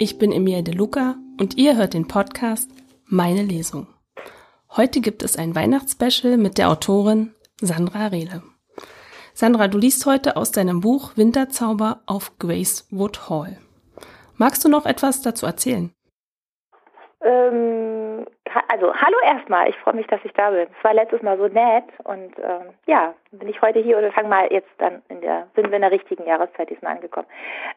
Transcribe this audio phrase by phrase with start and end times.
[0.00, 2.70] Ich bin Emilia De Luca und ihr hört den Podcast
[3.06, 3.88] Meine Lesung.
[4.70, 8.44] Heute gibt es ein Weihnachtsspecial mit der Autorin Sandra Rehle.
[9.34, 13.58] Sandra, du liest heute aus deinem Buch Winterzauber auf Gracewood Hall.
[14.36, 15.90] Magst du noch etwas dazu erzählen?
[17.20, 18.26] Ähm,
[18.68, 20.68] also hallo erstmal, ich freue mich, dass ich da bin.
[20.76, 24.28] Es war letztes Mal so nett und ähm, ja, bin ich heute hier oder fangen
[24.28, 27.26] mal jetzt dann in der, sind wir in der richtigen Jahreszeit diesmal angekommen.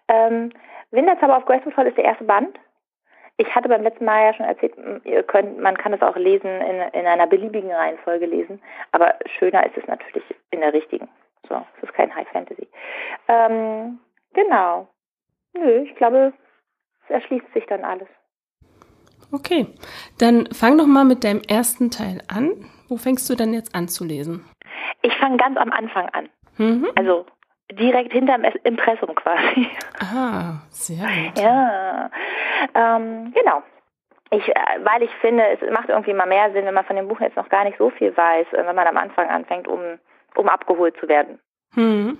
[0.07, 0.51] Ähm,
[0.91, 2.59] Winterzauber auf Gracewood Hall ist der erste Band.
[3.37, 6.61] Ich hatte beim letzten Mal ja schon erzählt, ihr könnt, man kann es auch lesen
[6.61, 8.61] in, in einer beliebigen Reihenfolge lesen,
[8.91, 11.09] aber schöner ist es natürlich in der richtigen.
[11.49, 12.67] So, es ist kein High Fantasy.
[13.27, 13.99] Ähm,
[14.33, 14.87] genau.
[15.53, 16.33] Nö, ich glaube,
[17.05, 18.07] es erschließt sich dann alles.
[19.31, 19.67] Okay,
[20.19, 22.69] dann fang doch mal mit deinem ersten Teil an.
[22.89, 24.45] Wo fängst du denn jetzt an zu lesen?
[25.01, 26.29] Ich fange ganz am Anfang an.
[26.57, 26.87] Mhm.
[26.95, 27.25] Also
[27.71, 29.67] direkt hinterm Impressum quasi.
[29.99, 31.39] Ah, sehr gut.
[31.39, 32.09] Ja,
[32.75, 33.63] ähm, genau.
[34.31, 37.07] Ich, äh, weil ich finde, es macht irgendwie mal mehr Sinn, wenn man von dem
[37.07, 39.79] Buch jetzt noch gar nicht so viel weiß, äh, wenn man am Anfang anfängt, um,
[40.35, 41.39] um abgeholt zu werden.
[41.73, 42.17] Hm.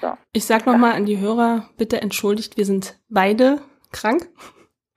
[0.00, 0.12] So.
[0.32, 3.60] Ich sag nochmal an die Hörer, bitte entschuldigt, wir sind beide
[3.92, 4.28] krank.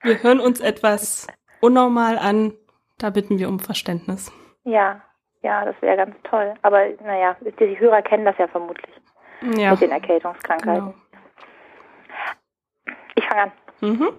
[0.02, 1.28] Wir hören uns etwas
[1.62, 2.54] unnormal an.
[2.98, 4.32] Da bitten wir um Verständnis.
[4.64, 5.02] Ja,
[5.42, 6.54] ja, das wäre ganz toll.
[6.62, 8.96] Aber naja, die Hörer kennen das ja vermutlich.
[9.58, 9.72] Ja.
[9.72, 10.94] Mit den Erkältungskrankheiten.
[10.94, 10.96] Genau.
[13.16, 13.52] Ich fange an.
[13.82, 14.10] Mhm.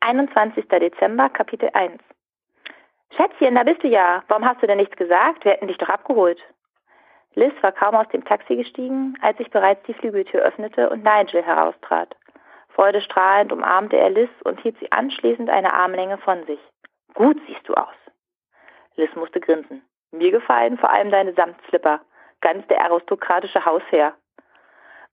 [0.00, 0.66] 21.
[0.68, 2.00] Dezember, Kapitel 1.
[3.16, 4.22] Schätzchen, da bist du ja.
[4.28, 5.44] Warum hast du denn nichts gesagt?
[5.44, 6.40] Wir hätten dich doch abgeholt.
[7.34, 11.42] Liz war kaum aus dem Taxi gestiegen, als sich bereits die Flügeltür öffnete und Nigel
[11.42, 12.16] heraustrat.
[12.74, 16.58] Freudestrahlend umarmte er Liz und hielt sie anschließend eine Armlänge von sich.
[17.14, 17.94] Gut siehst du aus.
[18.96, 19.82] Liz musste grinsen.
[20.10, 22.00] Mir gefallen vor allem deine Samtslipper.
[22.40, 24.14] Ganz der aristokratische Hausherr.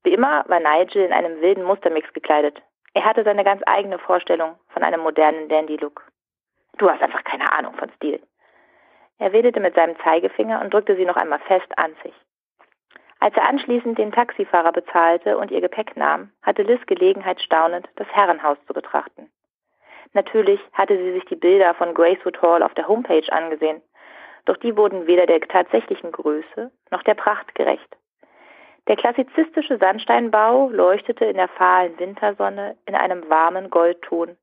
[0.04, 2.62] Wie immer war Nigel in einem wilden Mustermix gekleidet.
[2.94, 6.06] Er hatte seine ganz eigene Vorstellung von einem modernen Dandy-Look.
[6.78, 8.22] Du hast einfach keine Ahnung von Stil.
[9.20, 12.14] Er wedelte mit seinem Zeigefinger und drückte sie noch einmal fest an sich.
[13.22, 18.08] Als er anschließend den Taxifahrer bezahlte und ihr Gepäck nahm, hatte Liz Gelegenheit staunend, das
[18.08, 19.30] Herrenhaus zu betrachten.
[20.14, 23.80] Natürlich hatte sie sich die Bilder von Gracewood Hall auf der Homepage angesehen,
[24.46, 27.96] doch die wurden weder der tatsächlichen Größe noch der Pracht gerecht.
[28.88, 34.36] Der klassizistische Sandsteinbau leuchtete in der fahlen Wintersonne in einem warmen Goldton,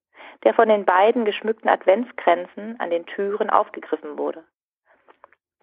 [0.44, 4.44] der von den beiden geschmückten Adventskränzen an den Türen aufgegriffen wurde.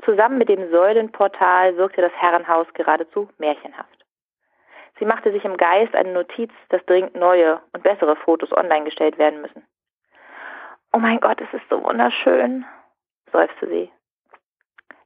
[0.04, 4.06] Zusammen mit dem Säulenportal wirkte das Herrenhaus geradezu märchenhaft.
[5.00, 9.18] Sie machte sich im Geist eine Notiz, dass dringend neue und bessere Fotos online gestellt
[9.18, 9.66] werden müssen.
[10.94, 12.66] Oh mein Gott, es ist so wunderschön,
[13.32, 13.92] seufzte sie.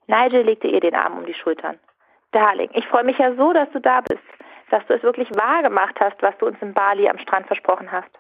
[0.08, 1.80] Nigel legte ihr den Arm um die Schultern.
[2.32, 4.24] Darling, ich freue mich ja so, dass du da bist,
[4.70, 7.92] dass du es wirklich wahr gemacht hast, was du uns in Bali am Strand versprochen
[7.92, 8.12] hast.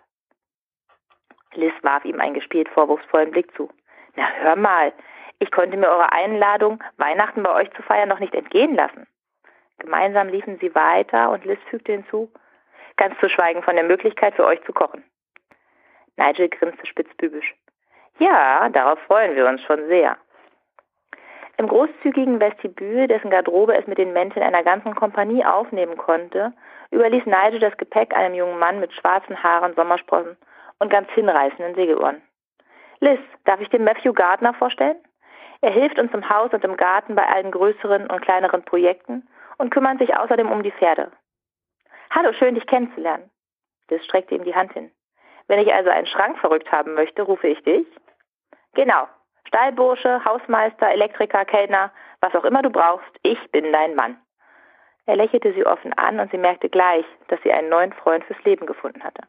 [1.54, 3.70] Liz warf ihm einen gespielt vorwurfsvollen Blick zu.
[4.16, 4.94] Na hör mal,
[5.40, 9.08] ich konnte mir eure Einladung, Weihnachten bei euch zu feiern, noch nicht entgehen lassen.
[9.80, 12.30] Gemeinsam liefen sie weiter und Liz fügte hinzu,
[12.98, 15.04] ganz zu schweigen von der Möglichkeit für euch zu kochen.
[16.18, 17.56] Nigel grinste spitzbübisch.
[18.20, 20.18] Ja, darauf freuen wir uns schon sehr.
[21.56, 26.54] Im großzügigen Vestibül, dessen Garderobe es mit den Mänteln einer ganzen Kompanie aufnehmen konnte,
[26.92, 30.38] überließ Nigel das Gepäck einem jungen Mann mit schwarzen Haaren, Sommersprossen
[30.80, 32.22] und ganz hinreißenden Segelohren.
[33.00, 34.98] Liz, darf ich dir Matthew Gardner vorstellen?
[35.62, 39.28] Er hilft uns im Haus und im Garten bei allen größeren und kleineren Projekten
[39.58, 41.12] und kümmert sich außerdem um die Pferde.
[42.12, 43.30] Hallo, schön dich kennenzulernen.
[43.90, 44.92] Liz streckte ihm die Hand hin.
[45.48, 47.88] Wenn ich also einen Schrank verrückt haben möchte, rufe ich dich.
[48.74, 49.08] Genau.
[49.48, 54.18] Stallbursche, Hausmeister, Elektriker, Kellner, was auch immer du brauchst, ich bin dein Mann.
[55.06, 58.44] Er lächelte sie offen an und sie merkte gleich, dass sie einen neuen Freund fürs
[58.44, 59.24] Leben gefunden hatte.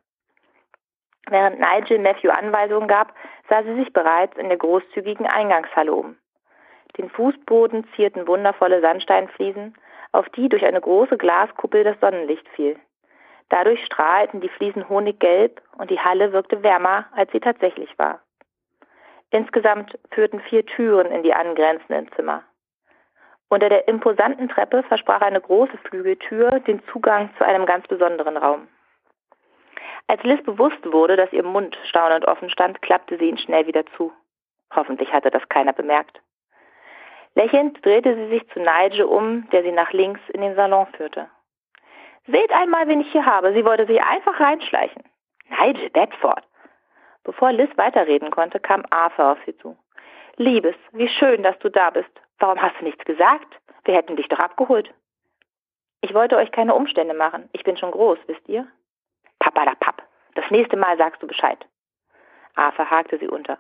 [1.29, 3.15] Während Nigel Matthew Anweisungen gab,
[3.49, 6.17] sah sie sich bereits in der großzügigen Eingangshalle um.
[6.97, 9.75] Den Fußboden zierten wundervolle Sandsteinfliesen,
[10.13, 12.79] auf die durch eine große Glaskuppel das Sonnenlicht fiel.
[13.49, 18.21] Dadurch strahlten die Fliesen honiggelb und die Halle wirkte wärmer, als sie tatsächlich war.
[19.31, 22.43] Insgesamt führten vier Türen in die angrenzenden Zimmer.
[23.49, 28.69] Unter der imposanten Treppe versprach eine große Flügeltür den Zugang zu einem ganz besonderen Raum.
[30.07, 33.85] Als Liz bewusst wurde, dass ihr Mund staunend offen stand, klappte sie ihn schnell wieder
[33.97, 34.13] zu.
[34.75, 36.21] Hoffentlich hatte das keiner bemerkt.
[37.35, 41.29] Lächelnd drehte sie sich zu Nigel um, der sie nach links in den Salon führte.
[42.27, 43.53] Seht einmal, wen ich hier habe.
[43.55, 45.03] Sie wollte sich einfach reinschleichen.
[45.49, 46.45] Nigel Bedford.
[47.25, 49.77] Bevor Liz weiterreden konnte, kam Arthur auf sie zu.
[50.37, 52.11] Liebes, wie schön, dass du da bist.
[52.39, 53.47] Warum hast du nichts gesagt?
[53.85, 54.93] Wir hätten dich doch abgeholt.
[56.01, 57.49] Ich wollte euch keine Umstände machen.
[57.53, 58.67] Ich bin schon groß, wisst ihr?
[59.39, 60.03] Papa da Papp.
[60.35, 61.59] Das nächste Mal sagst du Bescheid.
[62.55, 63.59] Arthur hakte sie unter.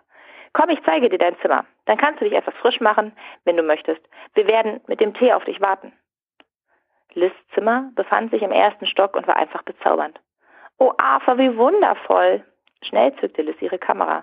[0.53, 1.67] Komm, ich zeige dir dein Zimmer.
[1.91, 3.11] Dann kannst du dich etwas frisch machen,
[3.45, 4.01] wenn du möchtest.
[4.35, 5.93] Wir werden mit dem Tee auf dich warten.
[7.15, 10.21] Liz Zimmer befand sich im ersten Stock und war einfach bezaubernd.
[10.79, 12.45] Oh, Arthur, wie wundervoll!
[12.83, 14.23] Schnell zückte Liz ihre Kamera.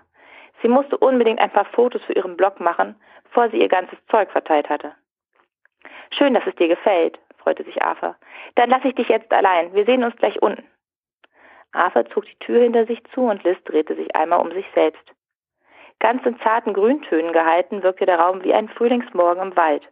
[0.61, 4.31] Sie musste unbedingt ein paar Fotos für ihren Blog machen, bevor sie ihr ganzes Zeug
[4.31, 4.95] verteilt hatte.
[6.11, 8.15] Schön, dass es dir gefällt, freute sich Arthur.
[8.55, 9.73] Dann lasse ich dich jetzt allein.
[9.73, 10.65] Wir sehen uns gleich unten.
[11.73, 15.16] Arthur zog die Tür hinter sich zu und Liz drehte sich einmal um sich selbst.
[15.99, 19.83] Ganz in zarten Grüntönen gehalten, wirkte der Raum wie ein Frühlingsmorgen im Wald.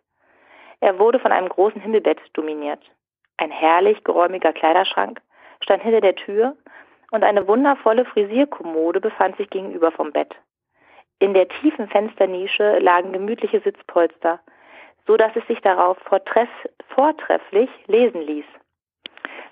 [0.80, 2.82] Er wurde von einem großen Himmelbett dominiert.
[3.38, 5.20] Ein herrlich geräumiger Kleiderschrank
[5.62, 6.56] stand hinter der Tür
[7.12, 10.36] und eine wundervolle Frisierkommode befand sich gegenüber vom Bett.
[11.20, 14.40] In der tiefen Fensternische lagen gemütliche Sitzpolster,
[15.08, 15.98] so dass es sich darauf
[16.90, 18.46] vortrefflich lesen ließ.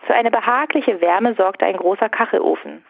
[0.02, 2.86] Für eine behagliche Wärme sorgte ein großer Kachelofen.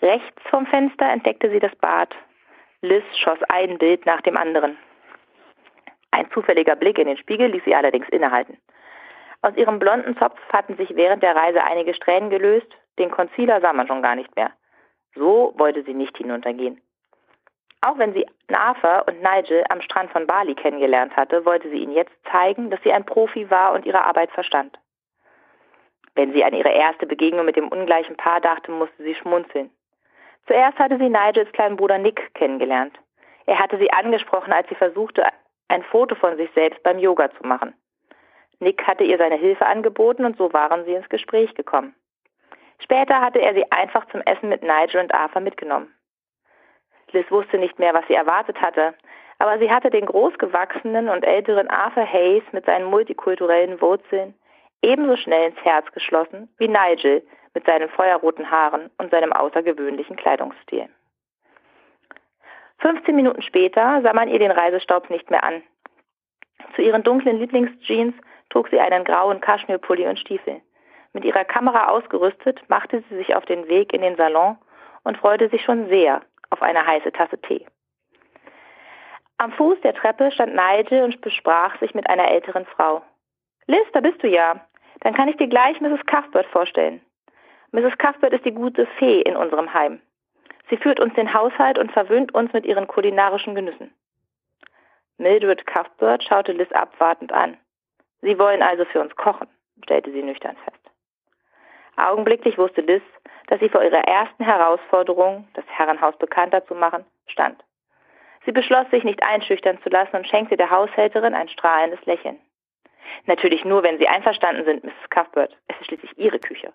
[0.00, 2.12] Rechts vom Fenster entdeckte sie das Bad.
[2.82, 4.76] Liz schoss ein Bild nach dem anderen.
[6.10, 8.58] Ein zufälliger Blick in den Spiegel ließ sie allerdings innehalten.
[9.40, 12.66] Aus ihrem blonden Zopf hatten sich während der Reise einige Strähnen gelöst,
[12.98, 14.52] den Concealer sah man schon gar nicht mehr.
[15.14, 16.80] So wollte sie nicht hinuntergehen.
[17.82, 21.94] Auch wenn sie Nafa und Nigel am Strand von Bali kennengelernt hatte, wollte sie ihnen
[21.94, 24.78] jetzt zeigen, dass sie ein Profi war und ihre Arbeit verstand.
[26.14, 29.70] Wenn sie an ihre erste Begegnung mit dem ungleichen Paar dachte, musste sie schmunzeln.
[30.46, 32.98] Zuerst hatte sie Nigels kleinen Bruder Nick kennengelernt.
[33.46, 35.24] Er hatte sie angesprochen, als sie versuchte,
[35.68, 37.74] ein Foto von sich selbst beim Yoga zu machen.
[38.60, 41.94] Nick hatte ihr seine Hilfe angeboten und so waren sie ins Gespräch gekommen.
[42.78, 45.92] Später hatte er sie einfach zum Essen mit Nigel und Arthur mitgenommen.
[47.12, 48.94] Liz wusste nicht mehr, was sie erwartet hatte,
[49.38, 54.34] aber sie hatte den großgewachsenen und älteren Arthur Hayes mit seinen multikulturellen Wurzeln
[54.82, 60.88] ebenso schnell ins Herz geschlossen wie Nigel mit seinen feuerroten Haaren und seinem außergewöhnlichen Kleidungsstil.
[62.78, 65.62] 15 Minuten später sah man ihr den Reisestaub nicht mehr an.
[66.74, 68.14] Zu ihren dunklen Lieblingsjeans
[68.50, 70.60] trug sie einen grauen Kaschmirpulli und Stiefel.
[71.12, 74.56] Mit ihrer Kamera ausgerüstet, machte sie sich auf den Weg in den Salon
[75.04, 77.66] und freute sich schon sehr auf eine heiße Tasse Tee.
[79.38, 83.02] Am Fuß der Treppe stand Nigel und besprach sich mit einer älteren Frau.
[83.66, 84.66] Liz, da bist du ja.
[85.02, 86.06] Dann kann ich dir gleich Mrs.
[86.06, 87.00] Cuthbert vorstellen.
[87.72, 87.98] Mrs.
[87.98, 90.00] Cuthbert ist die gute Fee in unserem Heim.
[90.70, 93.92] Sie führt uns den Haushalt und verwöhnt uns mit ihren kulinarischen Genüssen.
[95.18, 97.56] Mildred Cuthbert schaute Liz abwartend an.
[98.20, 99.48] Sie wollen also für uns kochen,
[99.82, 100.90] stellte sie nüchtern fest.
[101.96, 103.02] Augenblicklich wusste Liz,
[103.48, 107.62] dass sie vor ihrer ersten Herausforderung, das Herrenhaus bekannter zu machen, stand.
[108.44, 112.38] Sie beschloss, sich nicht einschüchtern zu lassen und schenkte der Haushälterin ein strahlendes Lächeln.
[113.26, 115.10] Natürlich nur, wenn Sie einverstanden sind, Mrs.
[115.10, 115.56] Cuthbert.
[115.68, 116.72] Es ist schließlich Ihre Küche.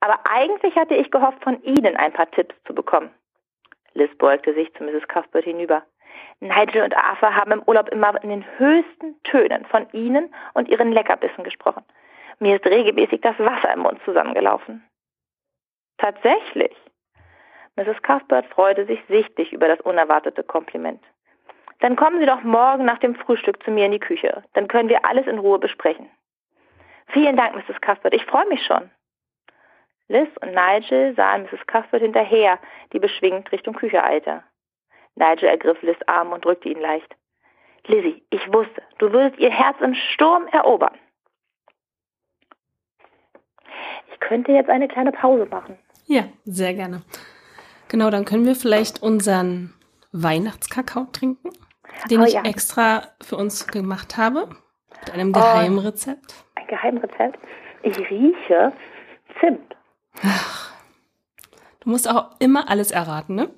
[0.00, 3.10] Aber eigentlich hatte ich gehofft, von Ihnen ein paar Tipps zu bekommen.
[3.94, 5.08] Liz beugte sich zu Mrs.
[5.08, 5.82] Cuthbert hinüber.
[6.40, 10.92] Nigel und Arthur haben im Urlaub immer in den höchsten Tönen von Ihnen und Ihren
[10.92, 11.84] Leckerbissen gesprochen.
[12.38, 14.84] Mir ist regelmäßig das Wasser im Mund zusammengelaufen.
[15.98, 16.76] Tatsächlich.
[17.74, 18.00] Mrs.
[18.02, 21.02] Cuthbert freute sich sichtlich über das unerwartete Kompliment.
[21.80, 24.42] Dann kommen Sie doch morgen nach dem Frühstück zu mir in die Küche.
[24.54, 26.10] Dann können wir alles in Ruhe besprechen.
[27.08, 27.80] Vielen Dank, Mrs.
[27.80, 28.14] Cuthbert.
[28.14, 28.90] Ich freue mich schon.
[30.08, 31.66] Liz und Nigel sahen Mrs.
[31.66, 32.58] Cuthbert hinterher,
[32.92, 34.42] die beschwingt Richtung Küche eilte.
[35.14, 37.14] Nigel ergriff Liz Arm und drückte ihn leicht.
[37.86, 40.96] Lizzie, ich wusste, du würdest ihr Herz im Sturm erobern.
[44.12, 45.78] Ich könnte jetzt eine kleine Pause machen.
[46.06, 47.02] Ja, sehr gerne.
[47.88, 49.74] Genau, dann können wir vielleicht unseren
[50.12, 51.50] Weihnachtskakao trinken,
[52.10, 52.42] den oh, ich ja.
[52.42, 54.48] extra für uns gemacht habe.
[55.00, 56.34] Mit einem oh, Geheimrezept.
[56.54, 57.38] Ein Geheimrezept?
[57.82, 58.72] Ich rieche
[59.40, 59.76] Zimt.
[60.22, 60.72] Ach,
[61.80, 63.50] du musst auch immer alles erraten, ne?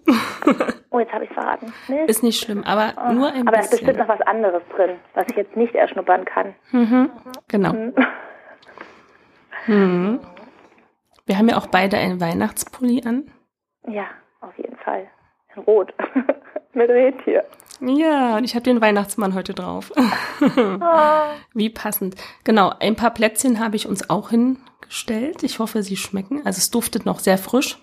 [0.90, 1.72] oh, jetzt habe ich es verraten.
[1.88, 2.10] Mist.
[2.10, 3.48] Ist nicht schlimm, aber oh, nur ein aber bisschen.
[3.48, 6.54] Aber da ist bestimmt noch was anderes drin, was ich jetzt nicht erschnuppern kann.
[6.72, 7.10] Mhm,
[7.48, 7.72] genau.
[7.72, 7.94] Mhm.
[9.66, 10.20] Mhm.
[11.26, 13.30] Wir haben ja auch beide einen Weihnachtspulli an.
[13.86, 14.06] Ja,
[14.40, 15.06] auf jeden Fall.
[15.54, 15.94] In Rot.
[16.72, 17.44] Mit Rentier.
[17.80, 19.90] Ja, und ich habe den Weihnachtsmann heute drauf.
[21.54, 22.14] Wie passend.
[22.44, 25.42] Genau, ein paar Plätzchen habe ich uns auch hingestellt.
[25.42, 26.42] Ich hoffe, sie schmecken.
[26.44, 27.78] Also es duftet noch sehr frisch.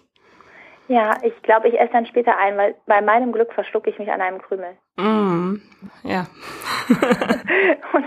[0.88, 4.10] Ja, ich glaube, ich esse dann später ein, weil bei meinem Glück verschlucke ich mich
[4.10, 4.77] an einem Krümel.
[4.96, 5.56] Mm,
[6.04, 6.27] ja.
[7.94, 8.06] und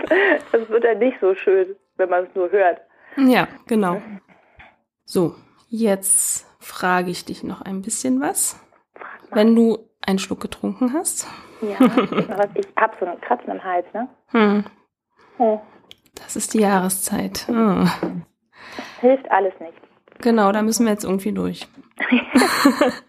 [0.51, 2.81] das wird dann nicht so schön, wenn man es nur hört.
[3.17, 4.01] Ja, genau.
[5.05, 5.35] So,
[5.67, 8.59] jetzt frage ich dich noch ein bisschen was.
[9.31, 11.27] Wenn du einen Schluck getrunken hast.
[11.61, 11.77] Ja,
[12.55, 14.09] ich habe so einen Kratzen im Hals, ne?
[14.31, 14.65] Hm.
[15.37, 15.59] Oh.
[16.15, 17.45] Das Das ist die Jahreszeit.
[17.49, 17.85] Oh.
[19.01, 19.77] Hilft alles nicht.
[20.19, 21.67] Genau, da müssen wir jetzt irgendwie durch.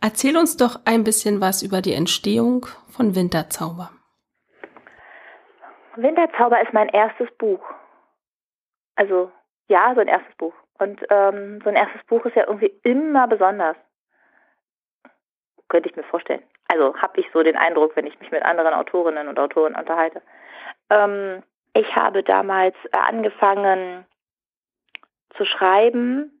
[0.00, 3.90] Erzähl uns doch ein bisschen was über die Entstehung von Winterzauber.
[5.96, 7.62] Winterzauber ist mein erstes Buch.
[8.94, 9.32] Also
[9.68, 10.54] ja, so ein erstes Buch.
[10.78, 13.76] Und ähm, so ein erstes Buch ist ja irgendwie immer besonders.
[15.68, 16.42] Könnte ich mir vorstellen.
[16.70, 20.22] Also habe ich so den Eindruck, wenn ich mich mit anderen Autorinnen und Autoren unterhalte.
[20.88, 21.42] Ähm,
[21.74, 24.04] ich habe damals äh, angefangen
[25.36, 26.40] zu schreiben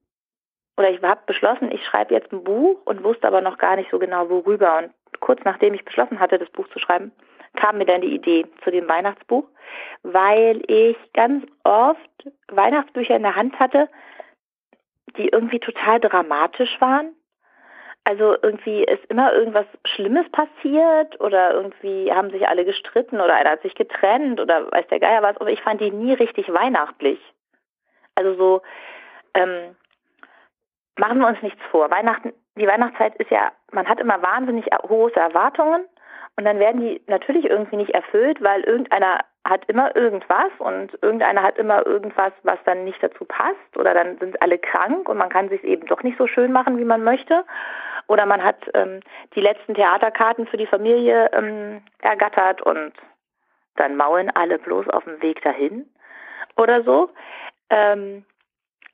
[0.76, 3.90] oder ich habe beschlossen, ich schreibe jetzt ein Buch und wusste aber noch gar nicht
[3.90, 4.78] so genau worüber.
[4.78, 7.10] Und kurz nachdem ich beschlossen hatte, das Buch zu schreiben,
[7.56, 9.48] kam mir dann die Idee zu dem Weihnachtsbuch,
[10.04, 13.88] weil ich ganz oft Weihnachtsbücher in der Hand hatte,
[15.16, 17.16] die irgendwie total dramatisch waren.
[18.04, 23.50] Also irgendwie ist immer irgendwas Schlimmes passiert oder irgendwie haben sich alle gestritten oder einer
[23.50, 25.36] hat sich getrennt oder weiß der Geier was.
[25.36, 27.20] Aber ich fand die nie richtig weihnachtlich.
[28.14, 28.62] Also so,
[29.34, 29.76] ähm,
[30.98, 31.90] machen wir uns nichts vor.
[31.90, 35.84] Weihnachten, die Weihnachtszeit ist ja, man hat immer wahnsinnig hohe Erwartungen
[36.36, 41.42] und dann werden die natürlich irgendwie nicht erfüllt, weil irgendeiner hat immer irgendwas und irgendeiner
[41.42, 45.30] hat immer irgendwas, was dann nicht dazu passt oder dann sind alle krank und man
[45.30, 47.44] kann sich eben doch nicht so schön machen, wie man möchte.
[48.06, 49.00] Oder man hat ähm,
[49.34, 52.92] die letzten Theaterkarten für die Familie ähm, ergattert und
[53.76, 55.88] dann maulen alle bloß auf dem Weg dahin
[56.56, 57.10] oder so.
[57.70, 58.24] Ähm,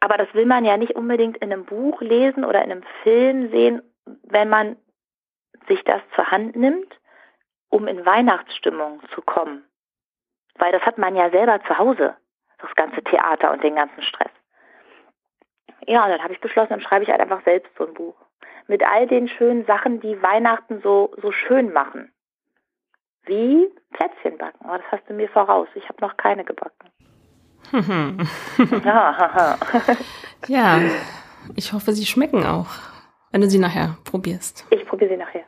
[0.01, 3.51] aber das will man ja nicht unbedingt in einem Buch lesen oder in einem Film
[3.51, 3.83] sehen,
[4.23, 4.77] wenn man
[5.67, 7.01] sich das zur Hand nimmt,
[7.71, 9.65] um in Weihnachtsstimmung zu kommen.
[10.59, 12.17] Weil das hat man ja selber zu Hause,
[12.59, 14.31] das ganze Theater und den ganzen Stress.
[15.87, 18.17] Ja, und dann habe ich beschlossen, dann schreibe ich halt einfach selbst so ein Buch.
[18.67, 22.11] Mit all den schönen Sachen, die Weihnachten so, so schön machen.
[23.25, 24.65] Wie Plätzchen backen.
[24.65, 25.69] Aber das hast du mir voraus.
[25.75, 26.91] Ich habe noch keine gebacken.
[28.85, 29.57] ja,
[30.47, 30.81] ja,
[31.57, 32.69] ich hoffe, sie schmecken auch,
[33.33, 34.67] wenn du sie nachher probierst.
[34.71, 35.45] Ich probiere sie nachher.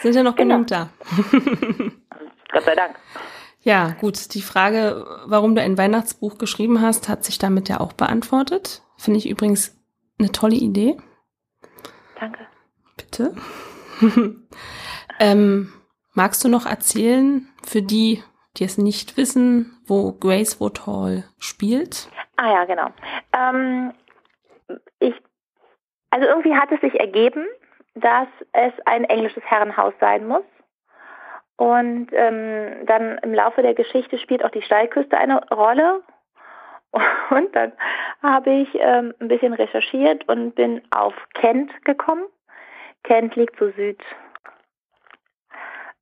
[0.00, 0.56] Sind ja noch genau.
[0.56, 0.88] genug da.
[2.52, 2.96] Gott sei Dank.
[3.60, 4.34] Ja, gut.
[4.34, 8.82] Die Frage, warum du ein Weihnachtsbuch geschrieben hast, hat sich damit ja auch beantwortet.
[8.98, 9.76] Finde ich übrigens
[10.18, 10.98] eine tolle Idee.
[12.20, 12.46] Danke.
[12.96, 13.34] Bitte.
[15.18, 15.72] ähm,
[16.12, 18.22] magst du noch erzählen, für die,
[18.56, 22.08] die es nicht wissen, wo Gracewood Hall spielt?
[22.36, 22.90] Ah ja, genau.
[23.32, 23.92] Ähm,
[24.98, 25.14] ich,
[26.10, 27.46] also irgendwie hat es sich ergeben,
[27.94, 30.44] dass es ein englisches Herrenhaus sein muss.
[31.56, 36.02] Und ähm, dann im Laufe der Geschichte spielt auch die Steilküste eine Rolle.
[37.30, 37.72] Und dann
[38.22, 42.24] habe ich ähm, ein bisschen recherchiert und bin auf Kent gekommen.
[43.02, 44.04] Kent liegt so südöstlich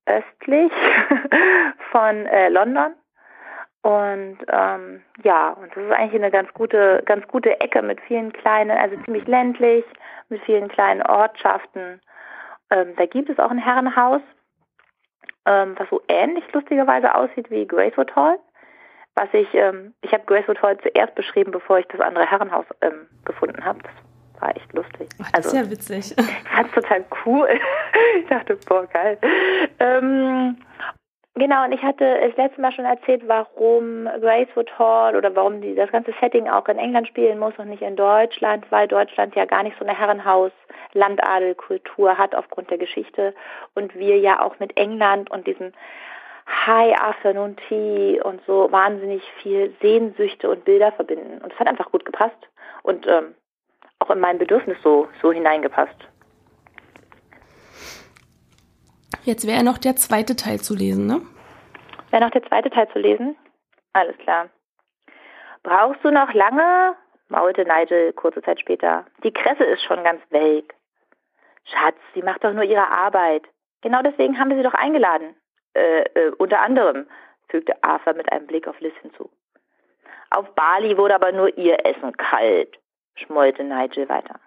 [1.91, 2.95] von äh, London.
[3.83, 8.33] Und ähm, ja, und das ist eigentlich eine ganz gute, ganz gute Ecke mit vielen
[8.33, 9.85] kleinen, also ziemlich ländlich,
[10.29, 12.01] mit vielen kleinen Ortschaften.
[12.71, 14.23] Ähm, da gibt es auch ein Herrenhaus,
[15.47, 18.39] ähm, was so ähnlich lustigerweise aussieht wie Gracewood Hall.
[19.15, 23.07] Was ich, ähm, ich habe Gracewood Hall zuerst beschrieben, bevor ich das andere Herrenhaus ähm,
[23.25, 23.81] gefunden habe.
[23.83, 25.09] Das war echt lustig.
[25.23, 26.17] Ach, das also, ist ja witzig.
[26.45, 27.49] Ich fand es total cool.
[28.21, 29.19] ich dachte, boah, geil.
[31.35, 35.75] Genau, und ich hatte das letzte Mal schon erzählt, warum Gracewood Hall oder warum die,
[35.75, 39.47] das ganze Setting auch in England spielen muss und nicht in Deutschland, weil Deutschland ja
[39.47, 43.35] gar nicht so eine Herrenhaus-Landadelkultur hat aufgrund der Geschichte
[43.75, 45.73] und wir ja auch mit England und diesem
[46.67, 51.41] High Afternoon Tea und so wahnsinnig viel Sehnsüchte und Bilder verbinden.
[51.43, 52.37] Und es hat einfach gut gepasst
[52.83, 53.35] und ähm,
[54.01, 55.97] auch in mein Bedürfnis so, so hineingepasst.
[59.25, 61.23] Jetzt wäre noch der zweite Teil zu lesen, ne?
[62.11, 63.37] Wäre noch der zweite Teil zu lesen?
[63.93, 64.49] Alles klar.
[65.63, 66.97] Brauchst du noch lange?
[67.29, 69.07] maulte Nigel kurze Zeit später.
[69.25, 70.75] Die Kresse ist schon ganz welk.
[71.65, 73.45] Schatz, sie macht doch nur ihre Arbeit.
[73.81, 75.35] Genau deswegen haben wir sie doch eingeladen.
[75.75, 77.07] Äh, äh, unter anderem,
[77.49, 79.31] fügte Arthur mit einem Blick auf Liz hinzu.
[80.31, 82.79] Auf Bali wurde aber nur ihr Essen kalt,
[83.15, 84.41] schmollte Nigel weiter.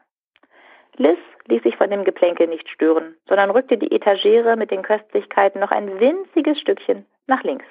[0.97, 5.59] Liz ließ sich von dem Geplänkel nicht stören, sondern rückte die Etagere mit den Köstlichkeiten
[5.59, 7.65] noch ein winziges Stückchen nach links.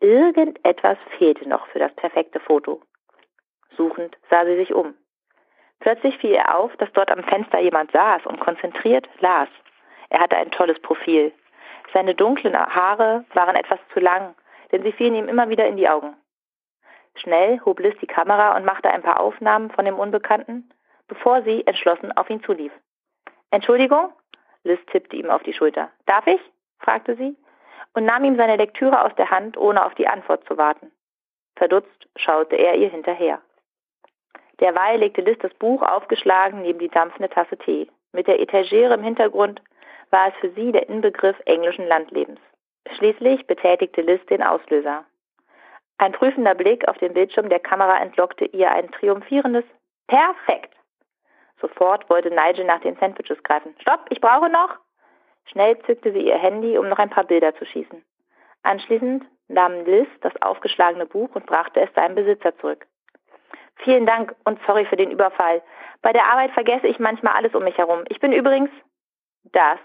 [0.00, 2.82] Irgendetwas fehlte noch für das perfekte Foto.
[3.76, 4.94] Suchend sah sie sich um.
[5.80, 9.48] Plötzlich fiel ihr auf, dass dort am Fenster jemand saß und konzentriert las.
[10.10, 11.32] Er hatte ein tolles Profil.
[11.92, 14.34] Seine dunklen Haare waren etwas zu lang,
[14.72, 16.16] denn sie fielen ihm immer wieder in die Augen.
[17.16, 20.70] Schnell hob Liz die Kamera und machte ein paar Aufnahmen von dem Unbekannten,
[21.08, 22.72] bevor sie entschlossen auf ihn zulief.
[23.50, 24.12] Entschuldigung?
[24.64, 25.90] Liz tippte ihm auf die Schulter.
[26.06, 26.40] Darf ich?
[26.78, 27.36] fragte sie.
[27.94, 30.92] und nahm ihm seine Lektüre aus der Hand, ohne auf die Antwort zu warten.
[31.56, 33.40] Verdutzt schaute er ihr hinterher.
[34.60, 37.90] Derweil legte Liz das Buch aufgeschlagen neben die dampfende Tasse Tee.
[38.12, 39.62] Mit der Etagere im Hintergrund
[40.10, 42.40] war es für sie der Inbegriff englischen Landlebens.
[42.96, 45.04] Schließlich betätigte Liz den Auslöser.
[45.98, 49.64] Ein prüfender Blick auf den Bildschirm der Kamera entlockte ihr ein triumphierendes
[50.06, 50.74] Perfekt.
[51.60, 53.74] Sofort wollte Nigel nach den Sandwiches greifen.
[53.80, 54.76] Stopp, ich brauche noch.
[55.46, 58.04] Schnell zückte sie ihr Handy, um noch ein paar Bilder zu schießen.
[58.62, 62.86] Anschließend nahm Liz das aufgeschlagene Buch und brachte es seinem Besitzer zurück.
[63.76, 65.62] Vielen Dank und sorry für den Überfall.
[66.02, 68.04] Bei der Arbeit vergesse ich manchmal alles um mich herum.
[68.08, 68.70] Ich bin übrigens.
[69.44, 69.78] Das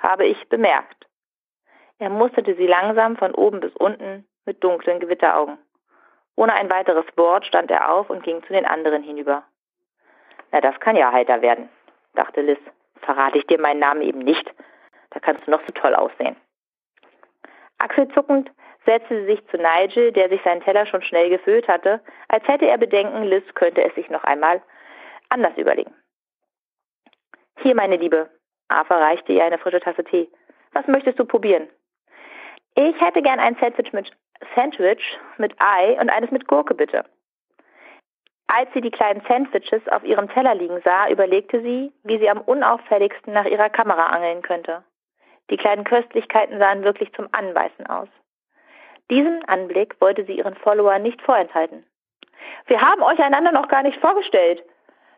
[0.00, 1.06] habe ich bemerkt.
[1.98, 5.58] Er musterte sie langsam von oben bis unten mit dunklen Gewitteraugen.
[6.36, 9.42] Ohne ein weiteres Wort stand er auf und ging zu den anderen hinüber.
[10.52, 11.68] Na, das kann ja heiter werden,
[12.14, 12.58] dachte Liz.
[13.00, 14.52] Verrate ich dir meinen Namen eben nicht.
[15.10, 16.36] Da kannst du noch so toll aussehen.
[17.78, 18.50] Achselzuckend
[18.84, 22.66] setzte sie sich zu Nigel, der sich seinen Teller schon schnell gefüllt hatte, als hätte
[22.66, 24.62] er Bedenken, Liz könnte es sich noch einmal
[25.28, 25.94] anders überlegen.
[27.60, 28.30] Hier, meine Liebe.
[28.68, 30.30] Arthur reichte ihr eine frische Tasse Tee.
[30.72, 31.68] Was möchtest du probieren?
[32.74, 34.10] Ich hätte gern ein Sandwich mit,
[34.54, 37.04] Sandwich mit Ei und eines mit Gurke, bitte.
[38.48, 42.40] Als sie die kleinen Sandwiches auf ihrem Teller liegen sah, überlegte sie, wie sie am
[42.40, 44.82] unauffälligsten nach ihrer Kamera angeln könnte.
[45.50, 48.08] Die kleinen Köstlichkeiten sahen wirklich zum Anbeißen aus.
[49.10, 51.84] Diesen Anblick wollte sie ihren Followern nicht vorenthalten.
[52.66, 54.62] Wir haben euch einander noch gar nicht vorgestellt,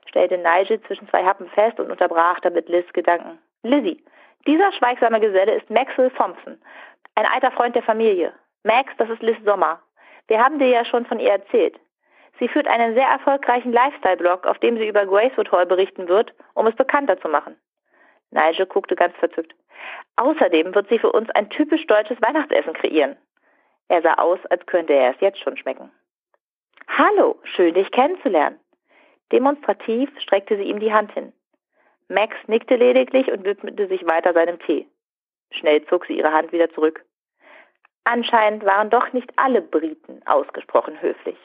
[0.06, 3.38] stellte Nigel zwischen zwei Happen fest und unterbrach damit Liz Gedanken.
[3.62, 4.02] Lizzie,
[4.46, 6.60] dieser schweigsame Geselle ist Maxwell Thompson,
[7.14, 8.32] ein alter Freund der Familie.
[8.64, 9.80] Max, das ist Liz Sommer.
[10.26, 11.78] Wir haben dir ja schon von ihr erzählt.
[12.40, 16.66] Sie führt einen sehr erfolgreichen Lifestyle-Blog, auf dem sie über Gracewood Hall berichten wird, um
[16.66, 17.54] es bekannter zu machen.
[18.30, 19.54] Nigel guckte ganz verzückt.
[20.16, 23.16] Außerdem wird sie für uns ein typisch deutsches Weihnachtsessen kreieren.
[23.88, 25.90] Er sah aus, als könnte er es jetzt schon schmecken.
[26.88, 28.58] Hallo, schön dich kennenzulernen.
[29.32, 31.32] Demonstrativ streckte sie ihm die Hand hin.
[32.08, 34.88] Max nickte lediglich und widmete sich weiter seinem Tee.
[35.52, 37.04] Schnell zog sie ihre Hand wieder zurück.
[38.04, 41.36] Anscheinend waren doch nicht alle Briten ausgesprochen höflich.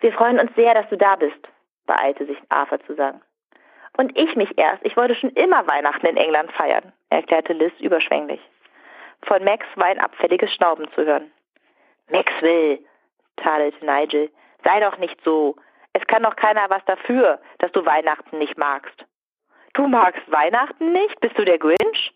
[0.00, 1.48] Wir freuen uns sehr, dass du da bist,
[1.86, 3.20] beeilte sich Arthur zu sagen.
[3.96, 4.84] Und ich mich erst.
[4.84, 8.40] Ich wollte schon immer Weihnachten in England feiern, erklärte Liz überschwänglich.
[9.22, 11.30] Von Max war ein abfälliges Schnauben zu hören.
[12.08, 12.78] Maxwell,
[13.36, 14.30] tadelte Nigel,
[14.64, 15.56] sei doch nicht so.
[15.92, 19.04] Es kann doch keiner was dafür, dass du Weihnachten nicht magst.
[19.74, 21.20] Du magst Weihnachten nicht?
[21.20, 22.14] Bist du der Grinch?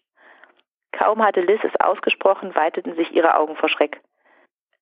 [0.92, 4.00] Kaum hatte Liz es ausgesprochen, weiteten sich ihre Augen vor Schreck.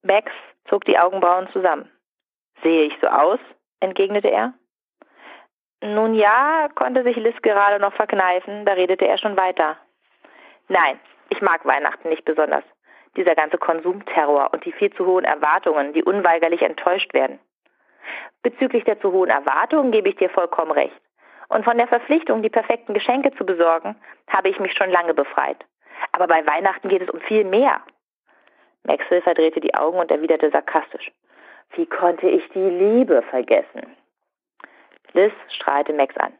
[0.02, 0.30] Max
[0.68, 1.90] zog die Augenbrauen zusammen.
[2.62, 3.40] Sehe ich so aus?
[3.80, 4.54] entgegnete er.
[5.82, 9.76] Nun ja, konnte sich Liz gerade noch verkneifen, da redete er schon weiter.
[10.68, 12.62] Nein, ich mag Weihnachten nicht besonders.
[13.16, 17.40] Dieser ganze Konsumterror und die viel zu hohen Erwartungen, die unweigerlich enttäuscht werden.
[18.42, 21.00] Bezüglich der zu hohen Erwartungen gebe ich dir vollkommen recht.
[21.48, 23.96] Und von der Verpflichtung, die perfekten Geschenke zu besorgen,
[24.28, 25.58] habe ich mich schon lange befreit.
[26.12, 27.82] Aber bei Weihnachten geht es um viel mehr.
[28.84, 31.10] Maxwell verdrehte die Augen und erwiderte sarkastisch.
[31.74, 33.96] Wie konnte ich die Liebe vergessen?
[35.12, 36.32] Liz strahlte Max an.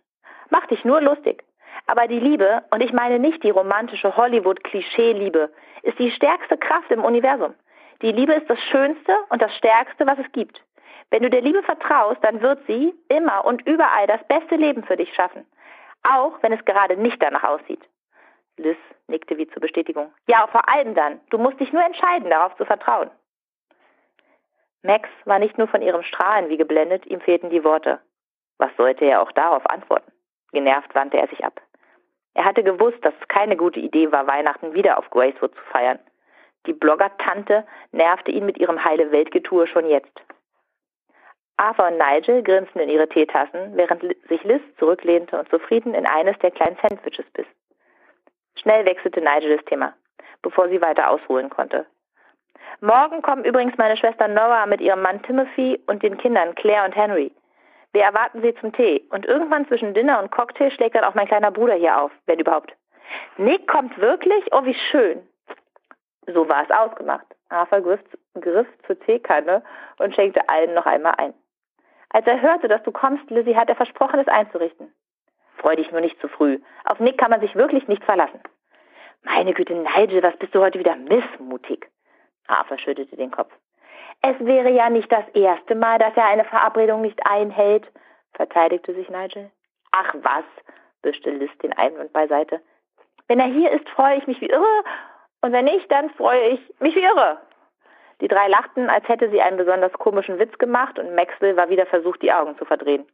[0.51, 1.42] Mach dich nur lustig.
[1.87, 5.51] Aber die Liebe, und ich meine nicht die romantische Hollywood-Klischee-Liebe,
[5.83, 7.55] ist die stärkste Kraft im Universum.
[8.03, 10.62] Die Liebe ist das Schönste und das Stärkste, was es gibt.
[11.11, 14.97] Wenn du der Liebe vertraust, dann wird sie immer und überall das beste Leben für
[14.97, 15.47] dich schaffen.
[16.03, 17.83] Auch wenn es gerade nicht danach aussieht.
[18.57, 20.12] Liz nickte wie zur Bestätigung.
[20.27, 21.21] Ja, vor allem dann.
[21.31, 23.11] Du musst dich nur entscheiden, darauf zu vertrauen.
[24.83, 28.01] Max war nicht nur von ihrem Strahlen wie geblendet, ihm fehlten die Worte.
[28.59, 30.12] Was sollte er auch darauf antworten?
[30.53, 31.61] Genervt wandte er sich ab.
[32.35, 35.99] Er hatte gewusst, dass es keine gute Idee war, Weihnachten wieder auf Gracewood zu feiern.
[36.66, 40.12] Die Blogger-Tante nervte ihn mit ihrem heile Weltgetue schon jetzt.
[41.57, 46.38] Arthur und Nigel grinsten in ihre Teetassen, während sich Liz zurücklehnte und zufrieden in eines
[46.38, 47.47] der kleinen Sandwiches biss.
[48.57, 49.95] Schnell wechselte Nigel das Thema,
[50.40, 51.87] bevor sie weiter ausholen konnte.
[52.85, 56.97] Morgen kommen übrigens meine Schwester Nora mit ihrem Mann Timothy und den Kindern Claire und
[56.97, 57.31] Henry.
[57.92, 61.29] Wir erwarten sie zum Tee und irgendwann zwischen Dinner und Cocktail schlägt dann auch mein
[61.29, 62.75] kleiner Bruder hier auf, wenn überhaupt.
[63.37, 64.47] Nick kommt wirklich?
[64.51, 65.23] Oh, wie schön.
[66.27, 67.25] So war es ausgemacht.
[67.51, 68.01] Arthur griff,
[68.40, 69.62] griff zur Teekanne
[69.99, 71.35] und schenkte allen noch einmal ein.
[72.11, 74.92] Als er hörte, dass du kommst, Lizzie, hat er versprochen, es einzurichten.
[75.59, 76.59] Freu dich nur nicht zu früh.
[76.85, 78.40] Auf Nick kann man sich wirklich nicht verlassen.
[79.23, 81.92] Meine Güte, Nigel, was bist du heute wieder missmutig?
[82.53, 83.53] Arthur schüttelte den Kopf.
[84.23, 87.91] Es wäre ja nicht das erste Mal, dass er eine Verabredung nicht einhält,
[88.35, 89.51] verteidigte sich Nigel.
[89.91, 90.45] Ach was,
[91.03, 92.61] wischte Liz den Einwand beiseite.
[93.27, 94.85] Wenn er hier ist, freue ich mich wie irre
[95.41, 97.38] Und wenn nicht, dann freue ich mich wie irre.
[98.21, 101.87] Die drei lachten, als hätte sie einen besonders komischen Witz gemacht und Maxwell war wieder
[101.87, 103.05] versucht, die Augen zu verdrehen.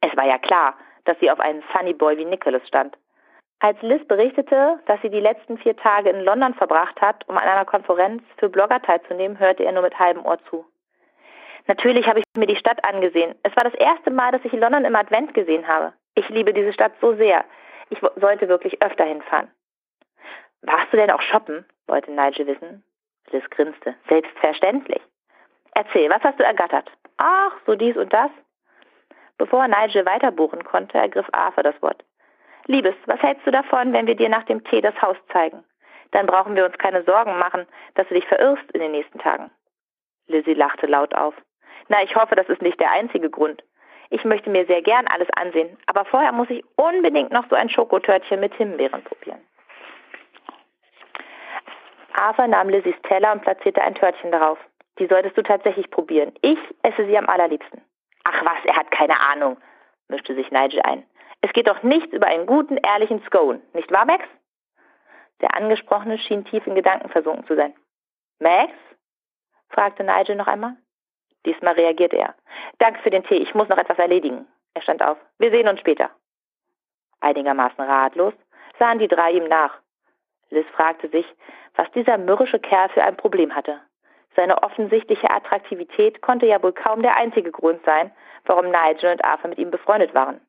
[0.00, 2.96] Es war ja klar, dass sie auf einen Funny Boy wie Nicholas stand.
[3.64, 7.48] Als Liz berichtete, dass sie die letzten vier Tage in London verbracht hat, um an
[7.48, 10.66] einer Konferenz für Blogger teilzunehmen, hörte er nur mit halbem Ohr zu.
[11.66, 13.34] Natürlich habe ich mir die Stadt angesehen.
[13.42, 15.94] Es war das erste Mal, dass ich London im Advent gesehen habe.
[16.14, 17.42] Ich liebe diese Stadt so sehr.
[17.88, 19.50] Ich sollte wirklich öfter hinfahren.
[20.60, 21.64] Warst du denn auch shoppen?
[21.86, 22.84] wollte Nigel wissen.
[23.30, 23.94] Liz grinste.
[24.10, 25.00] Selbstverständlich.
[25.72, 26.90] Erzähl, was hast du ergattert?
[27.16, 28.30] Ach, so dies und das.
[29.38, 32.04] Bevor Nigel weiterbuchen konnte, ergriff Arthur das Wort.
[32.66, 35.64] Liebes, was hältst du davon, wenn wir dir nach dem Tee das Haus zeigen?
[36.12, 39.50] Dann brauchen wir uns keine Sorgen machen, dass du dich verirrst in den nächsten Tagen.
[40.26, 41.34] Lizzie lachte laut auf.
[41.88, 43.62] Na, ich hoffe, das ist nicht der einzige Grund.
[44.10, 47.68] Ich möchte mir sehr gern alles ansehen, aber vorher muss ich unbedingt noch so ein
[47.68, 49.40] Schokotörtchen mit Himbeeren probieren.
[52.14, 54.58] Arthur nahm Lizzies Teller und platzierte ein Törtchen darauf.
[54.98, 56.32] Die solltest du tatsächlich probieren.
[56.42, 57.82] Ich esse sie am allerliebsten.
[58.22, 59.56] Ach was, er hat keine Ahnung,
[60.08, 61.04] mischte sich Nigel ein.
[61.40, 64.24] Es geht doch nichts über einen guten, ehrlichen Scone, nicht wahr, Max?
[65.40, 67.74] Der Angesprochene schien tief in Gedanken versunken zu sein.
[68.38, 68.72] Max?
[69.68, 70.76] fragte Nigel noch einmal.
[71.44, 72.34] Diesmal reagierte er.
[72.78, 74.46] Danke für den Tee, ich muss noch etwas erledigen.
[74.74, 75.18] Er stand auf.
[75.38, 76.10] Wir sehen uns später.
[77.20, 78.34] Einigermaßen ratlos
[78.78, 79.78] sahen die drei ihm nach.
[80.50, 81.26] Liz fragte sich,
[81.74, 83.80] was dieser mürrische Kerl für ein Problem hatte.
[84.36, 88.10] Seine offensichtliche Attraktivität konnte ja wohl kaum der einzige Grund sein,
[88.44, 90.40] warum Nigel und Arthur mit ihm befreundet waren.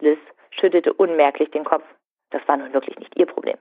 [0.00, 0.18] Liz
[0.50, 1.84] schüttelte unmerklich den Kopf.
[2.30, 3.56] Das war nun wirklich nicht ihr Problem.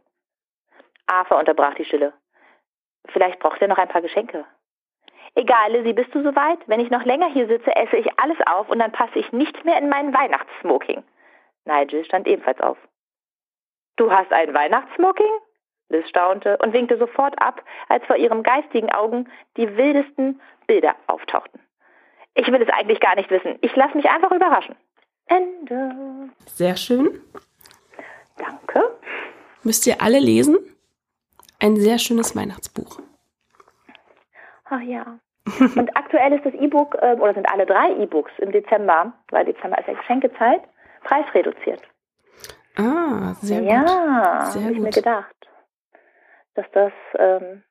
[1.08, 2.14] Arthur unterbrach die Stille.
[3.08, 4.46] Vielleicht braucht er noch ein paar Geschenke.
[5.36, 6.60] Egal, Lizzie, bist du soweit?
[6.68, 9.64] Wenn ich noch länger hier sitze, esse ich alles auf und dann passe ich nicht
[9.66, 11.04] mehr in meinen Weihnachtssmoking.
[11.66, 12.78] Nigel stand ebenfalls auf.
[13.96, 15.32] Du hast ein Weihnachtssmoking?
[15.90, 21.60] Liz staunte und winkte sofort ab, als vor ihrem geistigen Augen die wildesten Bilder auftauchten.
[22.36, 23.58] Ich will es eigentlich gar nicht wissen.
[23.62, 24.76] Ich lasse mich einfach überraschen.
[25.30, 26.30] Ende.
[26.48, 27.22] Sehr schön.
[28.38, 28.98] Danke.
[29.64, 30.58] Müsst ihr alle lesen.
[31.60, 33.00] Ein sehr schönes Weihnachtsbuch.
[34.66, 35.20] Ach ja.
[35.60, 39.80] Und aktuell ist das E-Book, äh, oder sind alle drei E-Books im Dezember, weil Dezember
[39.80, 40.62] ist ja Geschenkezeit,
[41.04, 41.82] preisreduziert.
[42.78, 43.90] Ah, sehr ja, gut.
[43.90, 45.36] Ja, habe ich mir gedacht.
[46.56, 47.64] Dass das, ähm,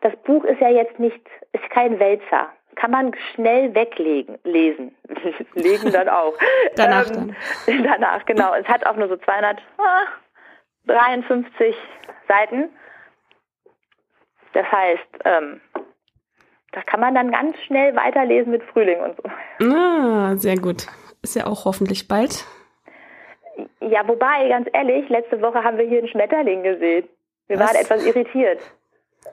[0.00, 4.94] das Buch ist ja jetzt nicht, ist kein Wälzer kann man schnell weglegen, lesen.
[5.54, 6.32] Legen dann auch.
[6.76, 7.82] danach ähm, dann.
[7.84, 8.54] Danach, genau.
[8.54, 11.74] Es hat auch nur so 253
[12.28, 12.70] Seiten.
[14.52, 15.60] Das heißt, ähm,
[16.72, 19.22] da kann man dann ganz schnell weiterlesen mit Frühling und so.
[19.66, 20.86] Ah, sehr gut.
[21.22, 22.44] Ist ja auch hoffentlich bald.
[23.80, 27.08] Ja, wobei, ganz ehrlich, letzte Woche haben wir hier einen Schmetterling gesehen.
[27.46, 27.68] Wir Was?
[27.68, 28.60] waren etwas irritiert.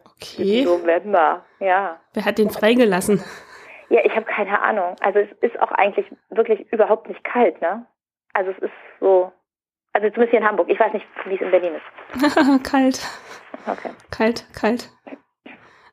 [0.05, 0.63] Okay.
[0.63, 1.99] November, ja.
[2.13, 3.23] Wer hat den freigelassen?
[3.89, 4.95] Ja, ich habe keine Ahnung.
[5.01, 7.85] Also es ist auch eigentlich wirklich überhaupt nicht kalt, ne?
[8.33, 9.31] Also es ist so,
[9.93, 10.69] also zumindest hier in Hamburg.
[10.69, 12.63] Ich weiß nicht, wie es in Berlin ist.
[12.71, 13.05] kalt.
[13.67, 13.89] Okay.
[14.09, 14.89] Kalt, kalt.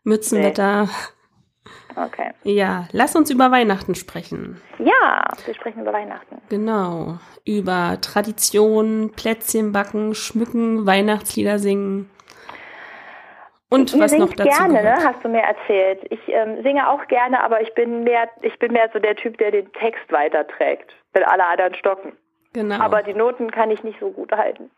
[0.04, 0.84] Mützenwetter.
[0.84, 2.04] Nee.
[2.04, 2.30] Okay.
[2.44, 4.60] Ja, lass uns über Weihnachten sprechen.
[4.78, 6.40] Ja, wir sprechen über Weihnachten.
[6.48, 7.18] Genau.
[7.44, 12.08] Über Tradition, Plätzchen backen, schmücken, Weihnachtslieder singen.
[13.70, 14.98] Und Ihr was noch dazu gerne, gehört.
[14.98, 15.04] ne?
[15.04, 16.00] hast du mir erzählt.
[16.10, 19.36] Ich ähm, singe auch gerne, aber ich bin mehr, ich bin mehr so der Typ,
[19.38, 22.12] der den Text weiterträgt, wenn alle anderen stocken.
[22.54, 22.80] Genau.
[22.80, 24.70] Aber die Noten kann ich nicht so gut halten.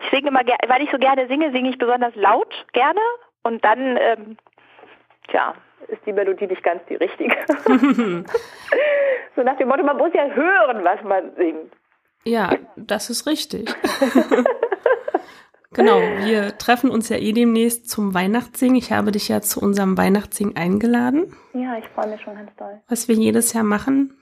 [0.00, 3.00] Ich singe immer gerne, weil ich so gerne singe, singe ich besonders laut gerne
[3.42, 4.36] und dann, ähm,
[5.28, 5.54] tja,
[5.88, 7.36] ist die Melodie nicht ganz die richtige.
[9.36, 11.72] so nach dem Motto, man muss ja hören, was man singt.
[12.24, 13.74] Ja, das ist richtig.
[15.74, 18.76] Genau, wir treffen uns ja eh demnächst zum Weihnachtssingen.
[18.76, 21.34] Ich habe dich ja zu unserem Weihnachtssingen eingeladen.
[21.54, 22.80] Ja, ich freue mich schon ganz doll.
[22.88, 24.14] Was wir jedes Jahr machen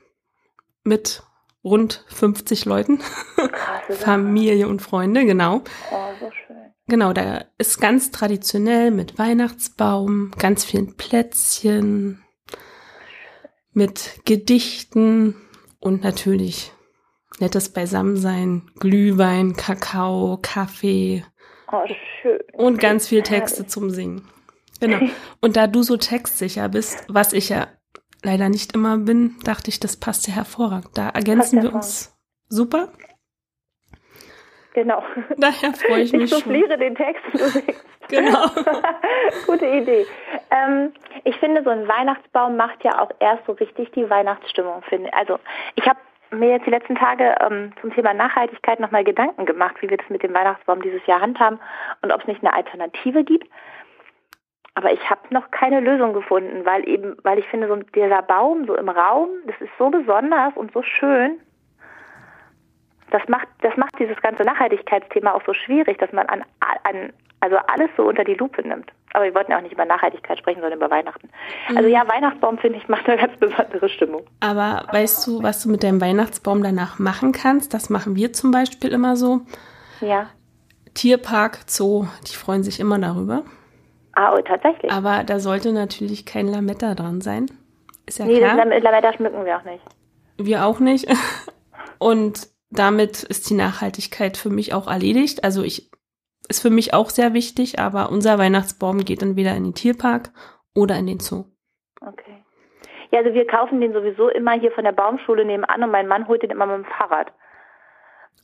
[0.85, 1.23] mit
[1.65, 2.99] rund 50 Leuten.
[3.37, 5.63] Krasse Familie und Freunde, genau.
[5.91, 6.57] Oh, so schön.
[6.87, 12.25] Genau, da ist ganz traditionell mit Weihnachtsbaum, ganz vielen Plätzchen,
[13.73, 15.37] mit Gedichten
[15.79, 16.73] und natürlich
[17.39, 21.25] nettes Beisammensein, Glühwein, Kakao, Kaffee,
[21.73, 21.85] Oh,
[22.21, 22.41] schön.
[22.53, 24.29] Und ganz viel Texte zum Singen.
[24.81, 24.99] Genau.
[25.41, 27.69] Und da du so textsicher bist, was ich ja
[28.23, 30.97] leider nicht immer bin, dachte ich, das passt ja hervorragend.
[30.97, 32.17] Da ergänzen wir uns
[32.49, 32.93] super.
[34.75, 35.03] Genau.
[35.37, 36.25] Daher freue ich mich.
[36.25, 37.85] Ich souffliere den Text du singst.
[38.09, 38.45] Genau.
[39.47, 40.05] Gute Idee.
[40.51, 44.83] Ähm, ich finde, so ein Weihnachtsbaum macht ja auch erst so richtig die Weihnachtsstimmung.
[44.89, 45.13] Finde.
[45.13, 45.39] Also
[45.77, 49.91] ich habe mir jetzt die letzten Tage ähm, zum Thema Nachhaltigkeit nochmal Gedanken gemacht, wie
[49.91, 51.59] wir das mit dem Weihnachtsbaum dieses Jahr handhaben
[52.03, 53.49] und ob es nicht eine Alternative gibt.
[54.75, 58.67] Aber ich habe noch keine Lösung gefunden, weil eben, weil ich finde, so dieser Baum
[58.67, 61.41] so im Raum, das ist so besonders und so schön.
[63.11, 66.45] Das macht, das macht dieses ganze Nachhaltigkeitsthema auch so schwierig, dass man an,
[66.85, 68.91] an also alles so unter die Lupe nimmt.
[69.13, 71.29] Aber wir wollten ja auch nicht über Nachhaltigkeit sprechen, sondern über Weihnachten.
[71.69, 71.89] Also mhm.
[71.89, 74.23] ja, Weihnachtsbaum finde ich macht eine ganz besondere Stimmung.
[74.41, 77.75] Aber weißt du, was du mit deinem Weihnachtsbaum danach machen kannst?
[77.75, 79.41] Das machen wir zum Beispiel immer so.
[80.01, 80.29] Ja.
[80.95, 83.45] Tierpark, Zoo, die freuen sich immer darüber.
[84.13, 84.93] Ah, oh, tatsächlich.
[84.93, 87.47] Aber da sollte natürlich kein Lametta dran sein.
[88.07, 88.65] Ist ja nee, klar.
[88.65, 89.83] Nee, Lametta schmücken wir auch nicht.
[90.37, 91.07] Wir auch nicht.
[91.99, 95.45] Und damit ist die Nachhaltigkeit für mich auch erledigt.
[95.45, 95.91] Also ich
[96.51, 100.31] ist für mich auch sehr wichtig, aber unser Weihnachtsbaum geht dann wieder in den Tierpark
[100.75, 101.45] oder in den Zoo.
[102.01, 102.45] Okay.
[103.11, 106.29] Ja, also wir kaufen den sowieso immer hier von der Baumschule nebenan und mein Mann
[106.29, 107.33] holt den immer mit dem Fahrrad.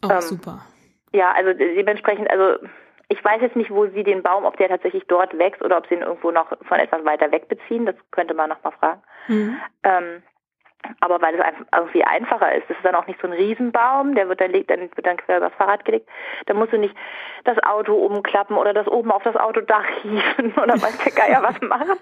[0.04, 0.64] Oh, ähm, super.
[1.12, 2.66] Ja, also dementsprechend, also
[3.08, 5.86] ich weiß jetzt nicht, wo Sie den Baum, ob der tatsächlich dort wächst oder ob
[5.86, 7.86] Sie ihn irgendwo noch von etwas weiter weg beziehen.
[7.86, 9.02] Das könnte man nochmal fragen.
[9.28, 9.56] Mhm.
[9.84, 10.22] Ähm,
[11.00, 12.68] aber weil es einfach irgendwie einfacher ist.
[12.68, 15.16] Das ist dann auch nicht so ein Riesenbaum, der wird dann, legt, dann wird dann
[15.16, 16.08] quer übers Fahrrad gelegt.
[16.46, 16.94] Da musst du nicht
[17.44, 21.60] das Auto umklappen oder das oben auf das Autodach hieven oder weiß der Geier was
[21.60, 21.98] machen.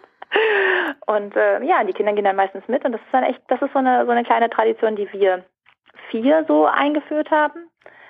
[1.07, 3.63] Und äh, ja, die Kinder gehen dann meistens mit und das ist dann echt, das
[3.63, 5.45] ist so eine so eine kleine Tradition, die wir
[6.11, 7.69] vier so eingeführt haben,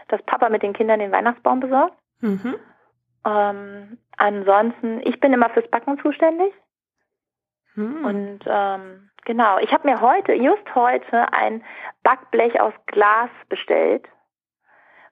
[0.08, 1.96] dass Papa mit den Kindern den Weihnachtsbaum besorgt.
[2.20, 2.56] Mhm.
[3.26, 6.52] Ähm, ansonsten, ich bin immer fürs Backen zuständig.
[7.74, 8.04] Mhm.
[8.04, 11.64] Und ähm, Genau, ich habe mir heute, just heute, ein
[12.02, 14.06] Backblech aus Glas bestellt,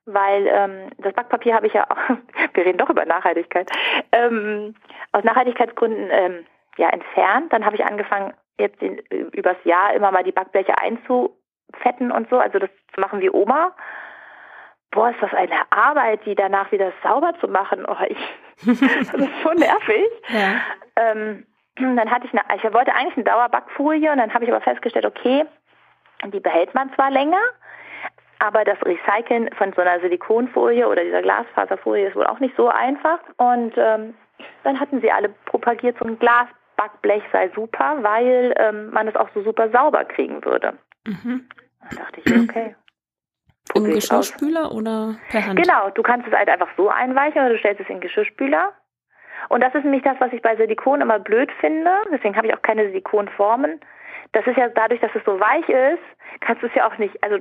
[0.04, 1.96] weil ähm, das Backpapier habe ich ja auch,
[2.54, 3.70] wir reden doch über Nachhaltigkeit,
[4.12, 4.74] ähm,
[5.12, 6.46] aus Nachhaltigkeitsgründen ähm,
[6.76, 7.52] ja entfernt.
[7.52, 8.98] Dann habe ich angefangen, jetzt den,
[9.32, 13.74] übers Jahr immer mal die Backbleche einzufetten und so, also das zu machen wie Oma.
[14.90, 17.86] Boah, ist das eine Arbeit, die danach wieder sauber zu machen.
[17.88, 18.18] Oh, ich,
[18.66, 20.06] das ist so nervig.
[20.28, 20.60] Ja.
[20.96, 21.46] Ähm,
[21.76, 25.06] dann hatte ich eine, ich wollte eigentlich eine Dauerbackfolie und dann habe ich aber festgestellt,
[25.06, 25.44] okay,
[26.26, 27.40] die behält man zwar länger,
[28.38, 32.68] aber das Recyceln von so einer Silikonfolie oder dieser Glasfaserfolie ist wohl auch nicht so
[32.68, 33.20] einfach.
[33.36, 34.14] Und ähm,
[34.64, 39.28] dann hatten sie alle propagiert, so ein Glasbackblech sei super, weil ähm, man es auch
[39.34, 40.74] so super sauber kriegen würde.
[41.06, 41.48] Mhm.
[41.88, 42.76] Dann dachte ich, okay.
[43.74, 45.62] Im Geschirrspüler oder per Hand?
[45.62, 48.72] Genau, du kannst es halt einfach so einweichen oder du stellst es in den Geschirrspüler
[49.48, 51.90] und das ist nämlich das, was ich bei Silikon immer blöd finde.
[52.10, 53.80] Deswegen habe ich auch keine Silikonformen.
[54.32, 56.02] Das ist ja dadurch, dass es so weich ist,
[56.40, 57.38] kannst du es ja auch nicht, also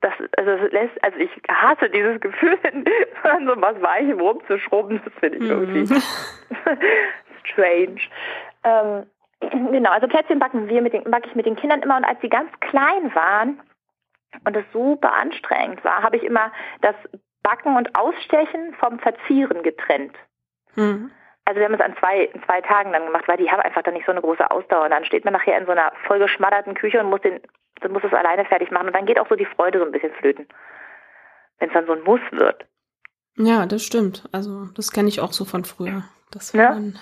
[0.00, 2.58] das, also das lässt, also ich hasse dieses Gefühl,
[3.22, 5.00] an so was Weichem rumzuschrubben.
[5.04, 5.50] Das finde ich mhm.
[5.50, 6.00] irgendwie
[7.44, 8.00] strange.
[8.64, 9.06] Ähm,
[9.72, 12.20] genau, also Plätzchen backen wir mit den, backe ich mit den Kindern immer und als
[12.20, 13.60] sie ganz klein waren
[14.44, 16.94] und es super anstrengend war, habe ich immer das
[17.42, 20.14] Backen und Ausstechen vom Verzieren getrennt.
[20.74, 21.10] Mhm.
[21.48, 23.82] Also wir haben es an zwei, in zwei Tagen dann gemacht, weil die haben einfach
[23.82, 24.84] dann nicht so eine große Ausdauer.
[24.84, 27.40] Und dann steht man nachher in so einer vollgeschmatterten Küche und muss den,
[27.80, 28.88] dann muss es alleine fertig machen.
[28.88, 30.46] Und dann geht auch so die Freude so ein bisschen flöten.
[31.58, 32.66] Wenn es dann so ein Muss wird.
[33.38, 34.28] Ja, das stimmt.
[34.30, 36.02] Also das kenne ich auch so von früher.
[36.32, 36.92] Das war ne?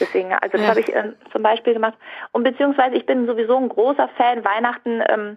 [0.00, 0.66] Deswegen, also das ja.
[0.66, 1.96] habe ich äh, zum Beispiel gemacht.
[2.32, 5.36] Und beziehungsweise ich bin sowieso ein großer Fan, Weihnachten, ähm,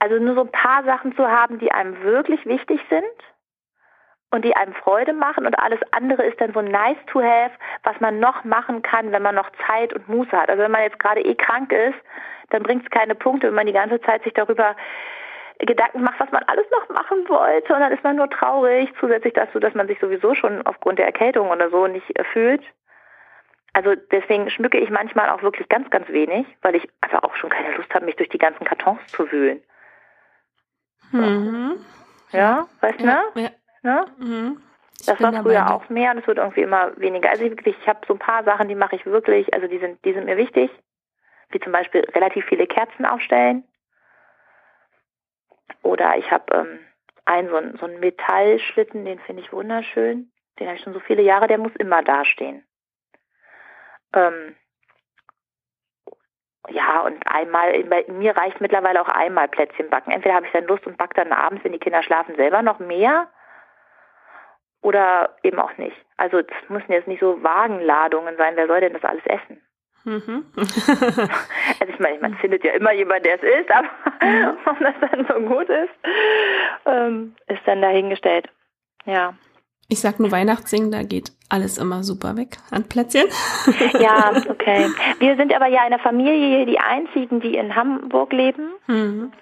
[0.00, 3.33] also nur so ein paar Sachen zu haben, die einem wirklich wichtig sind
[4.34, 7.52] und die einem Freude machen und alles andere ist dann so nice to have,
[7.84, 10.48] was man noch machen kann, wenn man noch Zeit und Muße hat.
[10.48, 11.96] Also wenn man jetzt gerade eh krank ist,
[12.50, 14.74] dann bringt es keine Punkte, wenn man die ganze Zeit sich darüber
[15.60, 19.34] Gedanken macht, was man alles noch machen wollte und dann ist man nur traurig, zusätzlich
[19.34, 22.62] dazu, dass man sich sowieso schon aufgrund der Erkältung oder so nicht fühlt.
[23.72, 27.50] Also deswegen schmücke ich manchmal auch wirklich ganz, ganz wenig, weil ich einfach auch schon
[27.50, 29.62] keine Lust habe, mich durch die ganzen Kartons zu wühlen.
[31.12, 31.76] Mhm.
[32.32, 33.42] Ja, weißt du, ja, ne?
[33.42, 33.48] Ja.
[33.84, 34.06] Ne?
[34.16, 34.62] Mhm.
[35.06, 37.28] Das war früher auch mehr und es wird irgendwie immer weniger.
[37.28, 40.02] Also wirklich, ich habe so ein paar Sachen, die mache ich wirklich, also die sind,
[40.04, 40.70] die sind mir wichtig.
[41.50, 43.64] Wie zum Beispiel relativ viele Kerzen aufstellen.
[45.82, 46.80] Oder ich habe ähm,
[47.26, 50.32] einen so, einen so einen Metallschlitten, den finde ich wunderschön.
[50.58, 52.64] Den habe ich schon so viele Jahre, der muss immer dastehen.
[54.14, 54.56] Ähm,
[56.70, 60.12] ja, und einmal, bei mir reicht mittlerweile auch einmal Plätzchen backen.
[60.12, 62.78] Entweder habe ich dann Lust und backe dann abends, wenn die Kinder schlafen, selber noch
[62.78, 63.28] mehr
[64.84, 65.96] oder eben auch nicht.
[66.18, 68.52] Also das müssen jetzt nicht so Wagenladungen sein.
[68.54, 69.60] Wer soll denn das alles essen?
[70.04, 70.44] Mhm.
[70.56, 73.88] also ich meine, man findet ja immer jemand, der es isst, aber
[74.22, 74.58] mhm.
[74.66, 75.90] ob das dann so gut ist,
[76.84, 78.46] ähm, ist dann dahingestellt.
[79.06, 79.34] Ja.
[79.88, 83.26] Ich sag nur Weihnachtssingen, da geht alles immer super weg an Plätzchen.
[84.00, 84.88] ja, okay.
[85.18, 88.74] Wir sind aber ja eine Familie, die einzigen, die in Hamburg leben.
[88.86, 89.32] Mhm.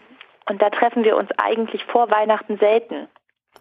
[0.48, 3.08] Und da treffen wir uns eigentlich vor Weihnachten selten.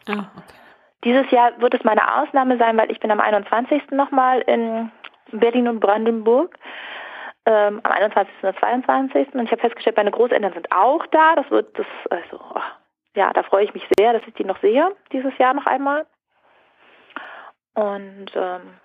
[0.07, 0.60] Ah, okay.
[1.03, 3.91] Dieses Jahr wird es meine Ausnahme sein, weil ich bin am 21.
[3.91, 4.91] nochmal in
[5.31, 6.57] Berlin und Brandenburg.
[7.45, 8.33] Ähm, am 21.
[8.43, 9.33] und 22.
[9.33, 11.35] Und ich habe festgestellt, meine Großeltern sind auch da.
[11.35, 12.61] Das wird das, also, oh,
[13.15, 16.05] ja, da freue ich mich sehr, dass ich die noch sehe, dieses Jahr noch einmal.
[17.73, 18.75] Und ähm,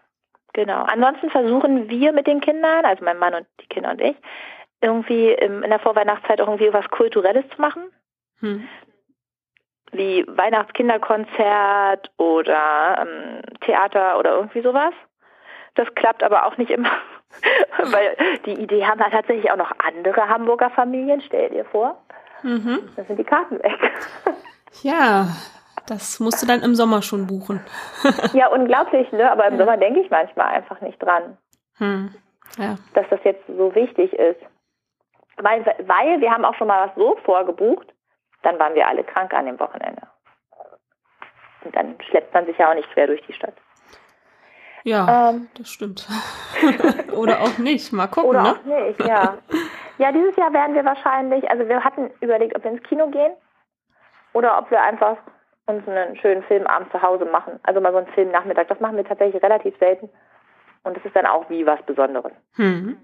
[0.54, 0.84] genau.
[0.84, 4.16] Ansonsten versuchen wir mit den Kindern, also mein Mann und die Kinder und ich,
[4.80, 7.90] irgendwie in der Vorweihnachtszeit irgendwie was Kulturelles zu machen.
[8.40, 8.68] Hm.
[9.92, 14.92] Wie Weihnachtskinderkonzert oder ähm, Theater oder irgendwie sowas.
[15.74, 16.90] Das klappt aber auch nicht immer,
[17.78, 22.02] weil die Idee haben da tatsächlich auch noch andere Hamburger Familien, stell dir vor.
[22.42, 22.88] Mhm.
[22.96, 23.92] Dann sind die Karten weg.
[24.82, 25.28] Ja,
[25.86, 27.60] das musst du dann im Sommer schon buchen.
[28.32, 29.30] ja, unglaublich, ne?
[29.30, 29.58] Aber im ja.
[29.58, 31.38] Sommer denke ich manchmal einfach nicht dran.
[31.78, 32.14] Hm.
[32.58, 32.76] Ja.
[32.94, 34.40] Dass das jetzt so wichtig ist.
[35.36, 37.92] Weil, weil wir haben auch schon mal was so vorgebucht,
[38.46, 40.02] dann waren wir alle krank an dem Wochenende.
[41.64, 43.54] Und dann schleppt man sich ja auch nicht quer durch die Stadt.
[44.84, 46.06] Ja, ähm, das stimmt.
[47.12, 47.92] Oder auch nicht.
[47.92, 48.30] Mal gucken.
[48.30, 48.50] Oder ne?
[48.50, 49.38] auch nicht, ja.
[49.98, 53.32] Ja, dieses Jahr werden wir wahrscheinlich, also wir hatten überlegt, ob wir ins Kino gehen
[54.32, 55.16] oder ob wir einfach
[55.66, 57.58] uns einen schönen Filmabend zu Hause machen.
[57.64, 58.68] Also mal so einen Filmnachmittag.
[58.68, 60.08] Das machen wir tatsächlich relativ selten.
[60.84, 62.32] Und das ist dann auch wie was Besonderes.
[62.54, 62.96] Hm.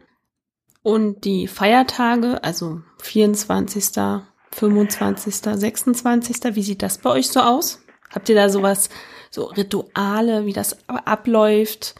[0.84, 4.22] Und die Feiertage, also 24.,
[4.54, 7.84] 25., 26., wie sieht das bei euch so aus?
[8.14, 8.90] Habt ihr da sowas,
[9.30, 11.94] so Rituale, wie das abläuft?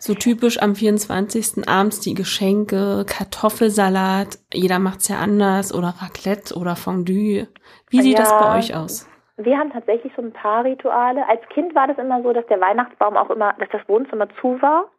[0.00, 1.68] So typisch am 24.
[1.68, 7.48] abends die Geschenke, Kartoffelsalat, jeder macht's ja anders oder Raclette oder Fondue.
[7.90, 9.08] Wie sieht ja, das bei euch aus?
[9.36, 11.28] Wir haben tatsächlich so ein paar Rituale.
[11.28, 14.60] Als Kind war das immer so, dass der Weihnachtsbaum auch immer, dass das Wohnzimmer zu
[14.62, 14.90] war.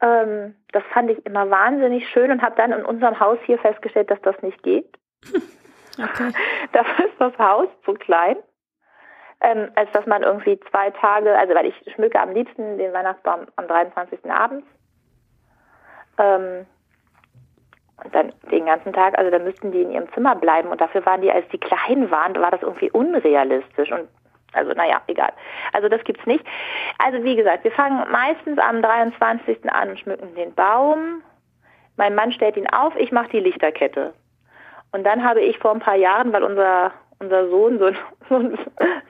[0.00, 4.10] Ähm, das fand ich immer wahnsinnig schön und habe dann in unserem Haus hier festgestellt,
[4.10, 4.96] dass das nicht geht.
[5.98, 6.32] Okay.
[6.72, 8.36] Dafür ist das Haus zu klein
[9.40, 13.46] ähm, als dass man irgendwie zwei Tage, also weil ich schmücke am liebsten den Weihnachtsbaum
[13.56, 14.30] am 23.
[14.30, 14.66] abends.
[16.18, 16.66] Ähm,
[18.02, 21.04] und dann den ganzen Tag, also da müssten die in ihrem Zimmer bleiben und dafür
[21.04, 24.08] waren die, als die klein waren, war das irgendwie unrealistisch und
[24.54, 25.32] also naja, egal.
[25.72, 26.44] Also das gibt's nicht.
[26.98, 29.70] Also wie gesagt, wir fangen meistens am 23.
[29.70, 31.22] an und schmücken den Baum.
[31.96, 34.14] Mein Mann stellt ihn auf, ich mache die Lichterkette.
[34.92, 37.90] Und dann habe ich vor ein paar Jahren, weil unser unser Sohn so,
[38.28, 38.56] so,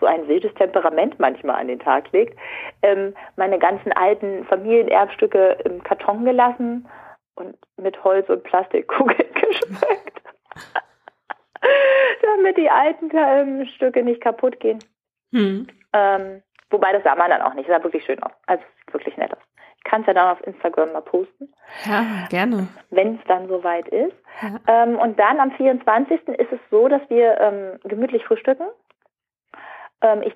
[0.01, 2.39] so, ein wildes Temperament manchmal an den Tag legt,
[2.83, 6.89] ähm, meine ganzen alten Familienerbstücke im Karton gelassen
[7.35, 10.23] und mit Holz und Plastikkugeln geschmückt.
[12.23, 14.79] Damit die alten ähm, Stücke nicht kaputt gehen.
[15.33, 15.67] Hm.
[15.93, 17.69] Ähm, wobei das sah man dann auch nicht.
[17.69, 18.33] Das sah wirklich schön aus.
[18.47, 19.48] Also wirklich nett aus
[19.85, 21.53] kann es ja dann auf Instagram mal posten.
[21.87, 22.69] Ja, gerne.
[22.91, 24.15] Wenn es dann soweit ist.
[24.43, 24.61] Ja.
[24.67, 26.29] Ähm, und dann am 24.
[26.29, 28.67] ist es so, dass wir ähm, gemütlich frühstücken.
[30.03, 30.35] Ähm, ich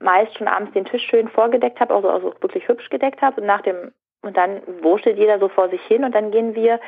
[0.00, 3.40] meist schon abends den Tisch schön vorgedeckt habe, also, also wirklich hübsch gedeckt habe.
[3.40, 6.80] Und nach dem und dann wurschtelt jeder so vor sich hin und dann gehen wir,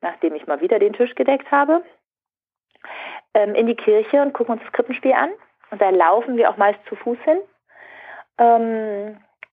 [0.00, 1.82] nachdem ich mal wieder den Tisch gedeckt habe,
[3.34, 5.30] ähm, in die Kirche und gucken uns das Krippenspiel an.
[5.70, 7.38] Und da laufen wir auch meist zu Fuß hin.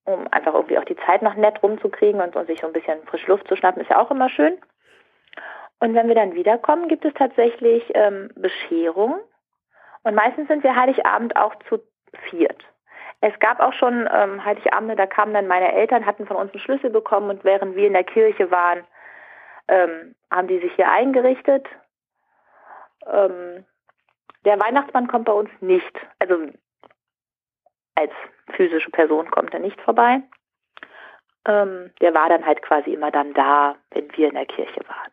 [0.08, 3.04] Um einfach irgendwie auch die Zeit noch nett rumzukriegen und, und sich so ein bisschen
[3.04, 4.58] frische Luft zu schnappen, ist ja auch immer schön.
[5.80, 9.20] Und wenn wir dann wiederkommen, gibt es tatsächlich ähm, Bescherung.
[10.04, 11.80] Und meistens sind wir Heiligabend auch zu
[12.30, 12.64] viert.
[13.20, 16.62] Es gab auch schon ähm, Heiligabende, da kamen dann meine Eltern, hatten von uns einen
[16.62, 18.86] Schlüssel bekommen und während wir in der Kirche waren,
[19.68, 21.68] ähm, haben die sich hier eingerichtet.
[23.06, 23.66] Ähm,
[24.46, 25.94] der Weihnachtsmann kommt bei uns nicht.
[26.20, 26.48] Also
[27.98, 28.12] als
[28.54, 30.22] physische Person kommt er nicht vorbei.
[31.46, 35.12] Ähm, der war dann halt quasi immer dann da, wenn wir in der Kirche waren.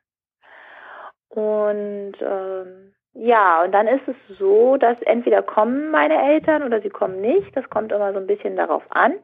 [1.28, 6.90] Und ähm, ja, und dann ist es so, dass entweder kommen meine Eltern oder sie
[6.90, 7.56] kommen nicht.
[7.56, 9.14] Das kommt immer so ein bisschen darauf an.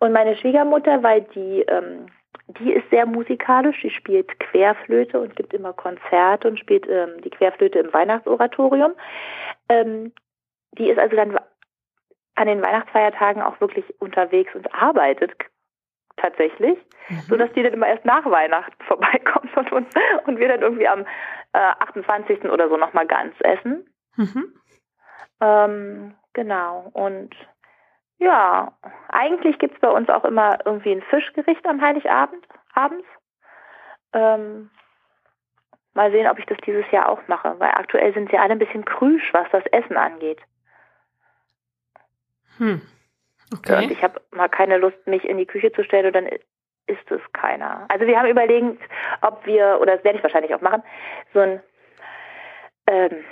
[0.00, 2.06] Und meine Schwiegermutter, weil die, ähm,
[2.58, 7.30] die ist sehr musikalisch, die spielt Querflöte und gibt immer Konzerte und spielt ähm, die
[7.30, 8.94] Querflöte im Weihnachtsoratorium.
[9.68, 10.12] Ähm,
[10.72, 11.38] die ist also dann
[12.36, 15.32] an den Weihnachtsfeiertagen auch wirklich unterwegs und arbeitet
[16.16, 16.78] tatsächlich,
[17.08, 17.20] mhm.
[17.28, 19.86] so dass die dann immer erst nach Weihnachten vorbeikommt und, und,
[20.26, 21.06] und wir dann irgendwie am
[21.52, 22.44] äh, 28.
[22.44, 23.88] oder so nochmal ganz essen.
[24.16, 24.54] Mhm.
[25.40, 26.90] Ähm, genau.
[26.92, 27.34] Und
[28.18, 28.72] ja,
[29.08, 33.06] eigentlich gibt's bei uns auch immer irgendwie ein Fischgericht am Heiligabend, abends.
[34.12, 34.70] Ähm,
[35.94, 38.58] mal sehen, ob ich das dieses Jahr auch mache, weil aktuell sind sie alle ein
[38.58, 40.40] bisschen krüsch, was das Essen angeht.
[42.58, 42.80] Hm.
[43.52, 43.84] Okay.
[43.84, 46.26] Und ich habe mal keine Lust, mich in die Küche zu stellen und dann
[46.86, 47.86] ist es keiner.
[47.88, 48.82] Also wir haben überlegt,
[49.22, 50.82] ob wir, oder das werde ich wahrscheinlich auch machen,
[51.32, 51.60] so ein
[52.86, 53.24] ähm,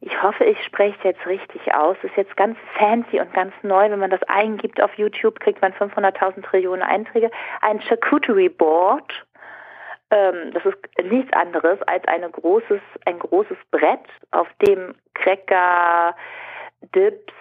[0.00, 1.96] Ich hoffe, ich spreche es jetzt richtig aus.
[2.02, 3.90] Das ist jetzt ganz fancy und ganz neu.
[3.90, 7.30] Wenn man das eingibt auf YouTube, kriegt man 500.000 Trillionen Einträge.
[7.62, 9.26] Ein Charcuterie Board.
[10.10, 10.78] Ähm, das ist
[11.10, 16.14] nichts anderes als eine großes, ein großes Brett, auf dem Cracker,
[16.94, 17.32] Dips,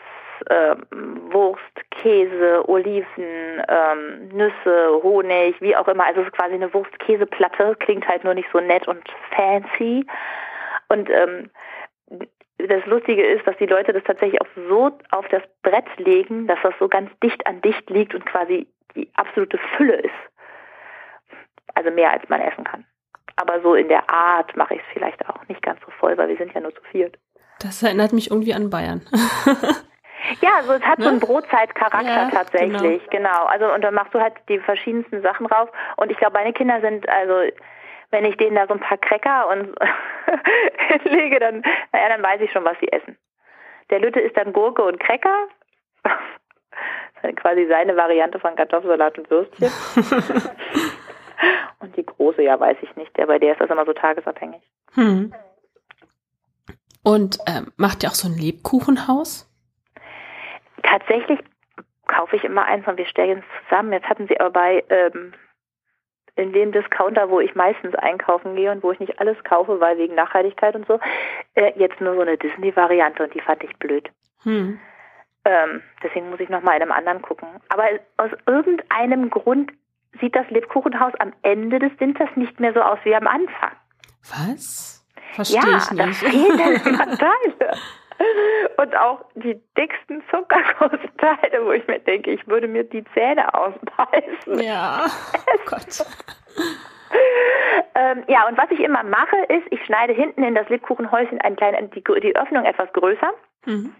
[1.31, 1.61] Wurst,
[1.91, 6.05] Käse, Oliven, ähm, Nüsse, Honig, wie auch immer.
[6.05, 9.03] Also es ist quasi eine Wurst-Käseplatte, klingt halt nur nicht so nett und
[9.35, 10.05] fancy.
[10.89, 11.49] Und ähm,
[12.57, 16.59] das Lustige ist, dass die Leute das tatsächlich auch so auf das Brett legen, dass
[16.63, 20.13] das so ganz dicht an dicht liegt und quasi die absolute Fülle ist.
[21.75, 22.85] Also mehr als man essen kann.
[23.35, 26.29] Aber so in der Art mache ich es vielleicht auch nicht ganz so voll, weil
[26.29, 27.17] wir sind ja nur zu viert.
[27.59, 29.01] Das erinnert mich irgendwie an Bayern.
[30.41, 31.05] ja, also es hat ne?
[31.05, 33.29] so einen Brotzeitcharakter ja, tatsächlich, genau.
[33.29, 33.45] genau.
[33.45, 35.69] Also und dann machst du halt die verschiedensten Sachen drauf.
[35.97, 37.51] Und ich glaube, meine Kinder sind, also
[38.11, 39.75] wenn ich denen da so ein paar Cracker und
[41.11, 41.61] lege, dann,
[41.91, 43.17] naja, dann weiß ich schon, was sie essen.
[43.89, 45.47] Der Lütte ist dann Gurke und Cracker.
[47.19, 49.71] Das ist quasi seine Variante von Kartoffelsalat und Würstchen.
[51.79, 53.17] und die große, ja, weiß ich nicht.
[53.17, 54.61] Der bei der ist das immer so tagesabhängig.
[54.93, 55.33] Hm.
[57.03, 59.49] Und ähm, macht ihr auch so ein Lebkuchenhaus?
[60.83, 61.39] Tatsächlich
[62.07, 63.93] kaufe ich immer eins und wir stellen es zusammen.
[63.93, 65.33] Jetzt hatten sie aber bei ähm,
[66.35, 69.97] in dem Discounter, wo ich meistens einkaufen gehe und wo ich nicht alles kaufe, weil
[69.97, 70.99] wegen Nachhaltigkeit und so,
[71.55, 74.09] äh, jetzt nur so eine Disney-Variante und die fand ich blöd.
[74.43, 74.79] Hm.
[75.45, 77.47] Ähm, deswegen muss ich nochmal in einem anderen gucken.
[77.69, 77.85] Aber
[78.17, 79.71] aus irgendeinem Grund
[80.19, 83.71] sieht das Lebkuchenhaus am Ende des Winters nicht mehr so aus wie am Anfang.
[84.29, 85.05] Was?
[85.33, 86.23] Verstehe ja, ich nicht.
[86.23, 87.77] da fehlen Teile.
[88.77, 94.59] Und auch die dicksten Zuckergusteile, wo ich mir denke, ich würde mir die Zähne ausbeißen.
[94.59, 95.85] Ja, oh Gott.
[97.95, 101.55] ähm, ja, und was ich immer mache, ist, ich schneide hinten in das Lebkuchenhäuschen ein
[101.55, 103.31] klein, die, die Öffnung etwas größer
[103.65, 103.93] mhm.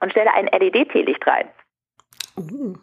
[0.00, 1.48] und stelle ein LED-Teelicht rein.
[2.36, 2.74] Uh.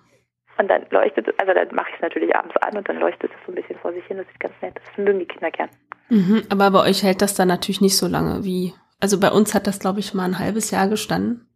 [0.58, 3.32] Und dann leuchtet es, also dann mache ich es natürlich abends an und dann leuchtet
[3.32, 4.18] es so ein bisschen vor sich hin.
[4.18, 4.76] Das sieht ganz nett.
[4.76, 5.70] Das mögen die Kinder gern.
[6.10, 9.54] Mhm, aber bei euch hält das dann natürlich nicht so lange wie also bei uns
[9.54, 11.48] hat das, glaube ich, mal ein halbes Jahr gestanden.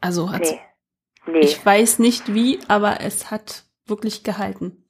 [0.00, 0.60] Also hat nee.
[1.26, 1.38] nee.
[1.40, 4.84] Ich weiß nicht wie, aber es hat wirklich gehalten.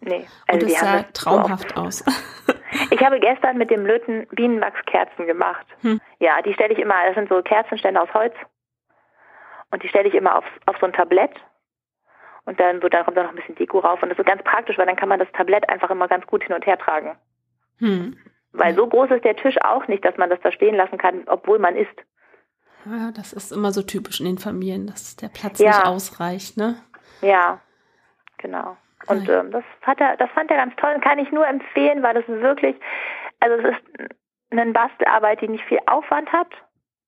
[0.00, 0.26] Nee.
[0.46, 2.04] Also Und es sah traumhaft aus.
[2.90, 5.66] Ich habe gestern mit dem Löten Bienenwachskerzen gemacht.
[5.82, 6.00] Hm.
[6.20, 8.34] Ja, die stelle ich immer, das sind so Kerzenstände aus Holz.
[9.70, 11.32] Und die stelle ich immer auf, auf so ein Tablett.
[12.44, 14.02] Und dann, so, dann kommt da noch ein bisschen Deko rauf.
[14.02, 16.42] Und das ist ganz praktisch, weil dann kann man das Tablett einfach immer ganz gut
[16.44, 17.16] hin und her tragen.
[17.78, 18.16] Hm.
[18.52, 21.22] Weil so groß ist der Tisch auch nicht, dass man das da stehen lassen kann,
[21.26, 22.04] obwohl man isst.
[22.84, 25.68] Ja, das ist immer so typisch in den Familien, dass der Platz ja.
[25.68, 26.76] nicht ausreicht, ne?
[27.20, 27.60] Ja,
[28.38, 28.76] genau.
[29.06, 32.02] Und ähm, das, hat er, das fand er ganz toll und kann ich nur empfehlen,
[32.02, 32.76] weil das wirklich,
[33.40, 34.16] also es ist
[34.50, 36.48] eine Bastelarbeit, die nicht viel Aufwand hat.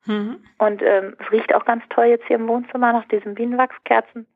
[0.06, 0.44] Mhm.
[0.58, 4.26] Und ähm, es riecht auch ganz toll jetzt hier im Wohnzimmer nach diesen Bienenwachskerzen.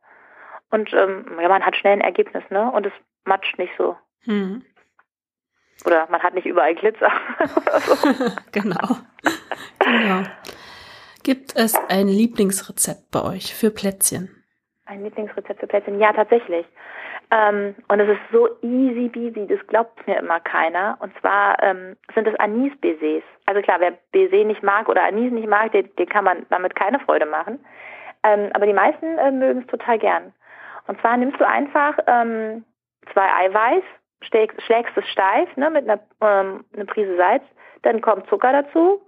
[0.70, 2.70] Und ähm, ja, man hat schnell ein Ergebnis, ne?
[2.70, 2.92] Und es
[3.24, 3.96] matscht nicht so.
[4.24, 4.64] Mhm.
[5.84, 7.10] Oder man hat nicht überall Glitzer.
[8.52, 8.96] genau.
[9.78, 10.22] genau.
[11.22, 14.44] Gibt es ein Lieblingsrezept bei euch für Plätzchen?
[14.86, 16.00] Ein Lieblingsrezept für Plätzchen?
[16.00, 16.66] Ja, tatsächlich.
[17.30, 20.96] Ähm, und es ist so easy peasy, das glaubt mir immer keiner.
[21.00, 23.22] Und zwar ähm, sind es Anis-Baisers.
[23.44, 26.74] Also klar, wer Baiser nicht mag oder Anis nicht mag, den, den kann man damit
[26.74, 27.60] keine Freude machen.
[28.22, 30.32] Ähm, aber die meisten äh, mögen es total gern.
[30.86, 32.64] Und zwar nimmst du einfach ähm,
[33.12, 33.84] zwei Eiweiß,
[34.20, 37.44] schlägst, schlägst es steif ne, mit einer ähm, eine Prise Salz,
[37.82, 39.00] dann kommt Zucker dazu,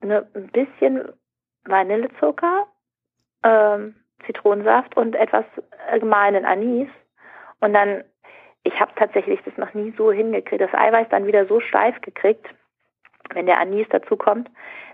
[0.00, 1.12] ne, ein bisschen
[1.64, 2.66] Vanillezucker,
[3.42, 3.94] ähm,
[4.26, 5.44] Zitronensaft und etwas
[5.98, 6.88] gemahlenen Anis.
[7.60, 8.04] Und dann,
[8.64, 12.46] ich habe tatsächlich das noch nie so hingekriegt, das Eiweiß dann wieder so steif gekriegt,
[13.34, 14.50] wenn der Anis dazu kommt,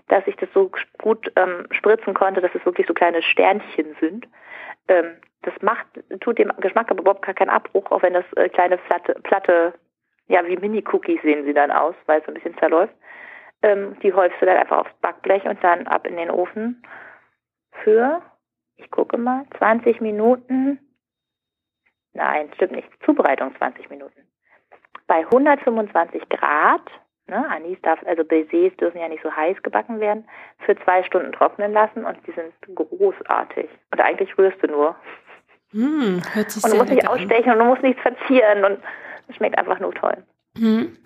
[0.07, 0.71] dass ich das so
[1.01, 4.27] gut ähm, spritzen konnte, dass es wirklich so kleine Sternchen sind.
[4.87, 5.15] Ähm,
[5.45, 5.87] das macht,
[6.21, 9.73] tut dem Geschmack aber überhaupt gar keinen Abbruch, auch wenn das äh, kleine Platte, Platte,
[10.27, 12.93] ja, wie Mini-Cookies sehen sie dann aus, weil es so ein bisschen zerläuft.
[13.61, 16.83] Ähm, die häufst du dann einfach aufs Backblech und dann ab in den Ofen
[17.83, 18.21] für,
[18.77, 20.79] ich gucke mal, 20 Minuten.
[22.13, 22.89] Nein, stimmt nicht.
[23.03, 24.21] Zubereitung 20 Minuten.
[25.07, 26.89] Bei 125 Grad
[27.27, 30.27] Ne, Anis darf, also Baisers dürfen ja nicht so heiß gebacken werden,
[30.59, 33.67] für zwei Stunden trocknen lassen und die sind großartig.
[33.91, 34.95] Und eigentlich rührst du nur.
[35.75, 38.79] Mm, hört sich und du musst nicht ausstechen und du musst nichts verzieren und
[39.27, 40.15] es schmeckt einfach nur toll.
[40.57, 40.97] Hm.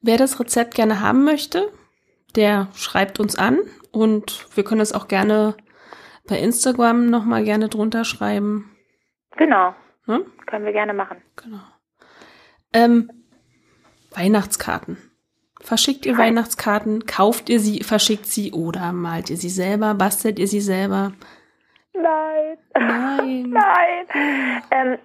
[0.00, 1.70] Wer das Rezept gerne haben möchte,
[2.34, 3.58] der schreibt uns an
[3.92, 5.54] und wir können es auch gerne
[6.26, 8.74] bei Instagram nochmal gerne drunter schreiben.
[9.36, 9.74] Genau.
[10.06, 10.24] Hm?
[10.46, 11.18] Können wir gerne machen.
[11.36, 11.60] Genau.
[12.72, 13.10] Ähm,
[14.10, 14.96] Weihnachtskarten.
[15.60, 17.04] Verschickt ihr Weihnachtskarten?
[17.04, 19.94] Kauft ihr sie, verschickt sie oder malt ihr sie selber?
[19.94, 21.12] Bastelt ihr sie selber?
[21.94, 22.58] Nein.
[22.76, 23.50] Nein.
[23.50, 24.06] Nein.
[24.70, 24.98] Ähm,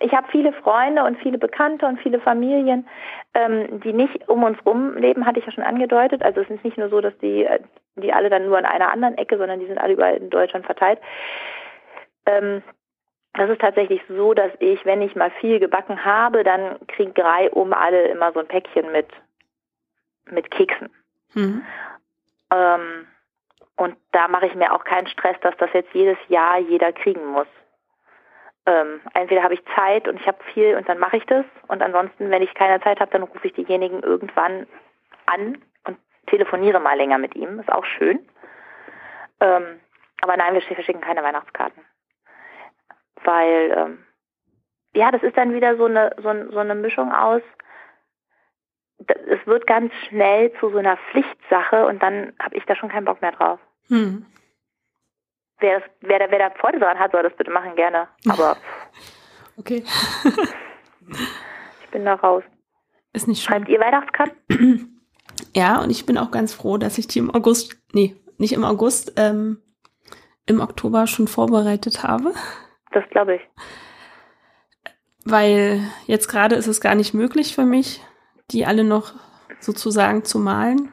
[0.00, 2.86] ich habe viele Freunde und viele Bekannte und viele Familien,
[3.34, 6.22] ähm, die nicht um uns rum leben, hatte ich ja schon angedeutet.
[6.22, 7.60] Also es ist nicht nur so, dass die, äh,
[7.96, 10.66] die alle dann nur an einer anderen Ecke, sondern die sind alle überall in Deutschland
[10.66, 11.00] verteilt.
[12.26, 12.62] Ähm,
[13.32, 17.50] das ist tatsächlich so, dass ich, wenn ich mal viel gebacken habe, dann kriegen drei
[17.50, 19.08] um alle immer so ein Päckchen mit,
[20.30, 20.90] mit Keksen.
[21.34, 21.62] Mhm.
[22.50, 23.06] Ähm,
[23.76, 27.26] und da mache ich mir auch keinen Stress, dass das jetzt jedes Jahr jeder kriegen
[27.26, 27.48] muss
[28.66, 31.82] ähm, entweder habe ich Zeit und ich habe viel und dann mache ich das und
[31.82, 34.66] ansonsten, wenn ich keine Zeit habe, dann rufe ich diejenigen irgendwann
[35.26, 37.60] an und telefoniere mal länger mit ihm.
[37.60, 38.28] Ist auch schön.
[39.40, 39.80] Ähm,
[40.20, 41.84] aber nein, wir verschicken keine Weihnachtskarten.
[43.22, 44.04] Weil, ähm,
[44.94, 47.42] ja, das ist dann wieder so eine, so, so eine Mischung aus,
[48.98, 53.04] es wird ganz schnell zu so einer Pflichtsache und dann habe ich da schon keinen
[53.04, 53.60] Bock mehr drauf.
[53.88, 54.26] Hm.
[55.58, 58.08] Wer, das, wer, da, wer da Freude daran hat, soll das bitte machen, gerne.
[58.28, 58.56] Aber.
[59.56, 59.82] okay.
[61.82, 62.44] ich bin da raus.
[63.12, 63.58] Ist nicht schlimm.
[63.58, 64.92] Schreibt ihr Weihnachtskarten?
[65.54, 68.64] Ja, und ich bin auch ganz froh, dass ich die im August, nee, nicht im
[68.64, 69.62] August, ähm,
[70.46, 72.32] im Oktober schon vorbereitet habe.
[72.92, 73.42] Das glaube ich.
[75.24, 78.02] Weil jetzt gerade ist es gar nicht möglich für mich,
[78.50, 79.14] die alle noch
[79.60, 80.92] sozusagen zu malen.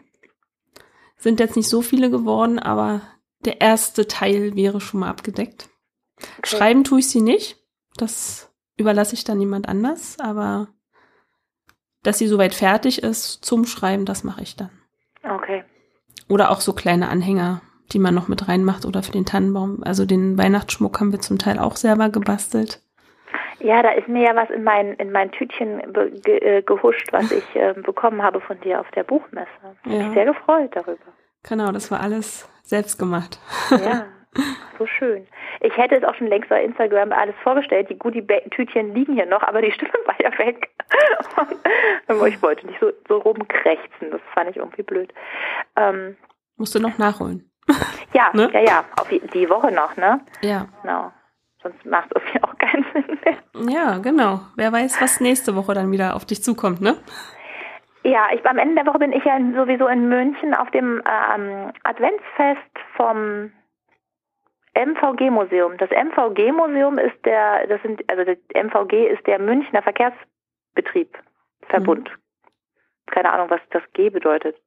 [1.23, 2.99] Sind jetzt nicht so viele geworden, aber
[3.45, 5.69] der erste Teil wäre schon mal abgedeckt.
[6.17, 6.57] Okay.
[6.57, 7.63] Schreiben tue ich sie nicht.
[7.95, 10.67] Das überlasse ich dann jemand anders, aber
[12.03, 14.71] dass sie soweit fertig ist zum Schreiben, das mache ich dann.
[15.23, 15.63] Okay.
[16.27, 17.61] Oder auch so kleine Anhänger,
[17.93, 19.81] die man noch mit reinmacht oder für den Tannenbaum.
[19.85, 22.81] Also den Weihnachtsschmuck haben wir zum Teil auch selber gebastelt.
[23.59, 25.81] Ja, da ist mir ja was in mein, in mein Tütchen
[26.21, 29.47] ge äh, gehuscht, was ich äh, bekommen habe von dir auf der Buchmesse.
[29.85, 29.91] Ja.
[29.91, 31.12] Ich bin sehr gefreut darüber.
[31.43, 33.39] Genau, das war alles selbst gemacht.
[33.69, 34.05] Ja,
[34.77, 35.27] so schön.
[35.61, 37.89] Ich hätte es auch schon längst bei Instagram alles vorgestellt.
[37.89, 40.69] Die Goodie-Tütchen liegen hier noch, aber die Stimme war ja weg.
[42.07, 44.11] Und ich wollte nicht so, so rumkrächzen.
[44.11, 45.13] Das fand ich irgendwie blöd.
[45.75, 46.17] Ähm,
[46.57, 47.49] Musst du noch nachholen.
[48.13, 48.49] Ja, ne?
[48.53, 48.85] ja, ja.
[48.99, 50.21] Auf die Woche noch, ne?
[50.41, 50.67] Ja.
[50.81, 51.11] Genau.
[51.61, 53.73] Sonst macht es irgendwie auch keinen Sinn mehr.
[53.73, 54.41] Ja, genau.
[54.55, 56.97] Wer weiß, was nächste Woche dann wieder auf dich zukommt, ne?
[58.03, 61.71] Ja, ich, am Ende der Woche bin ich ja sowieso in München auf dem ähm,
[61.83, 62.61] Adventsfest
[62.97, 63.51] vom
[64.75, 65.77] MVG-Museum.
[65.77, 71.17] Das MVG-Museum ist der, das sind, also das MVG ist der Münchner Verkehrsbetrieb,
[71.69, 72.09] Verbund.
[72.09, 73.11] Mhm.
[73.11, 74.57] Keine Ahnung, was das G bedeutet.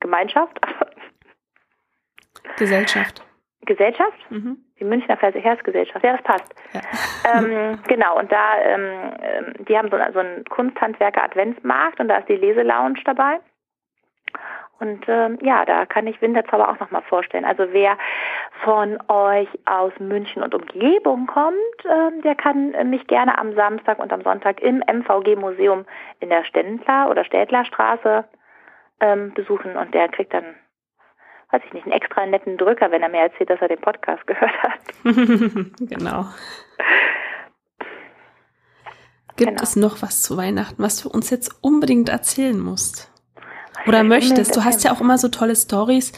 [0.00, 0.58] Gemeinschaft?
[2.56, 3.22] Gesellschaft.
[3.62, 4.30] Gesellschaft?
[4.30, 4.64] Mhm.
[4.78, 6.54] Die Münchner Verkehrsgesellschaft, ja, das passt.
[6.72, 6.80] Ja.
[7.30, 12.28] Ähm, genau, und da, ähm, ähm, die haben so, so einen Kunsthandwerker-Adventsmarkt und da ist
[12.28, 13.40] die Leselounge dabei.
[14.80, 17.44] Und ähm, ja, da kann ich Winterzauber auch nochmal vorstellen.
[17.44, 17.98] Also wer
[18.62, 24.12] von euch aus München und Umgebung kommt, ähm, der kann mich gerne am Samstag und
[24.12, 25.84] am Sonntag im MVG-Museum
[26.20, 28.24] in der Ständler oder Städtlerstraße
[29.00, 30.54] ähm, besuchen und der kriegt dann
[31.50, 34.26] weiß ich nicht, einen extra netten Drücker, wenn er mir erzählt, dass er den Podcast
[34.26, 34.80] gehört hat.
[35.04, 36.26] genau.
[39.36, 39.62] Gibt genau.
[39.62, 43.12] es noch was zu Weihnachten, was du uns jetzt unbedingt erzählen musst?
[43.86, 44.56] Oder möchtest?
[44.56, 46.12] Du hast ja auch immer so tolle Stories.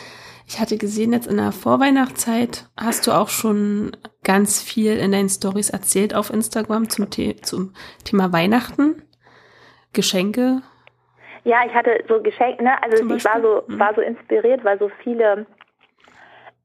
[0.47, 5.28] Ich hatte gesehen, jetzt in der Vorweihnachtszeit hast du auch schon ganz viel in deinen
[5.28, 7.74] Stories erzählt auf Instagram zum, The zum
[8.05, 9.03] Thema Weihnachten,
[9.93, 10.62] Geschenke.
[11.45, 12.82] Ja, ich hatte so Geschenke, ne?
[12.82, 13.78] Also ich war so, mhm.
[13.78, 15.47] war so inspiriert, weil so viele,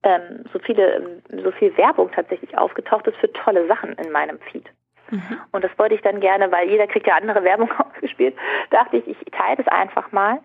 [0.03, 4.65] ähm, so viele, so viel Werbung tatsächlich aufgetaucht ist für tolle Sachen in meinem Feed.
[5.11, 5.39] Mhm.
[5.51, 8.35] Und das wollte ich dann gerne, weil jeder kriegt ja andere Werbung ausgespielt,
[8.71, 10.39] dachte ich, ich teile das einfach mal.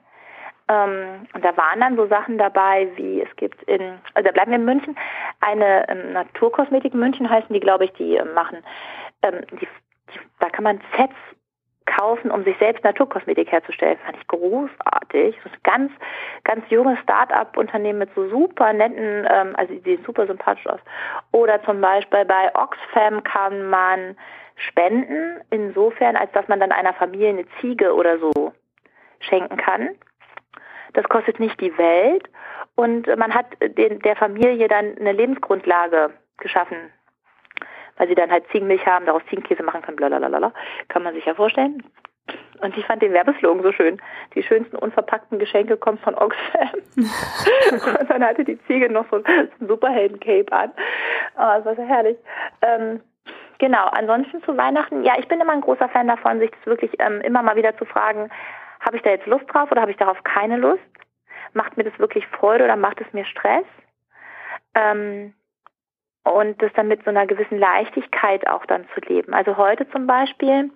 [0.68, 4.52] Ähm, und da waren dann so Sachen dabei, wie es gibt in, also da bleiben
[4.52, 4.96] wir in München,
[5.40, 8.58] eine ähm, Naturkosmetik München heißen die, glaube ich, die äh, machen,
[9.22, 11.14] ähm, die, die, da kann man Sets
[11.96, 13.98] kaufen, um sich selbst Naturkosmetik herzustellen.
[14.04, 15.36] Fand ich großartig.
[15.36, 15.92] Das ist ein ganz,
[16.44, 20.80] ganz junges Start-up-Unternehmen mit so super netten, ähm, also die sehen super sympathisch aus.
[21.32, 24.16] Oder zum Beispiel bei Oxfam kann man
[24.56, 28.52] spenden, insofern, als dass man dann einer Familie eine Ziege oder so
[29.20, 29.90] schenken kann.
[30.92, 32.28] Das kostet nicht die Welt
[32.74, 36.90] und man hat den, der Familie dann eine Lebensgrundlage geschaffen
[38.00, 40.54] weil sie dann halt Ziegenmilch haben, daraus Ziegenkäse machen können, blablabla.
[40.88, 41.82] Kann man sich ja vorstellen.
[42.62, 44.00] Und ich fand den Werbeslogan so schön.
[44.34, 46.70] Die schönsten unverpackten Geschenke kommen von Oxfam.
[48.00, 50.72] und dann hatte die Ziege noch so ein Superhelden-Cape an.
[51.36, 52.16] Oh, das war so herrlich.
[52.62, 53.00] Ähm,
[53.58, 56.92] genau, ansonsten zu Weihnachten, ja, ich bin immer ein großer Fan davon, sich das wirklich
[57.00, 58.30] ähm, immer mal wieder zu fragen,
[58.80, 60.80] habe ich da jetzt Lust drauf oder habe ich darauf keine Lust?
[61.52, 63.66] Macht mir das wirklich Freude oder macht es mir Stress?
[64.74, 65.34] Ähm,
[66.24, 69.32] und das dann mit so einer gewissen Leichtigkeit auch dann zu leben.
[69.34, 70.70] Also heute zum Beispiel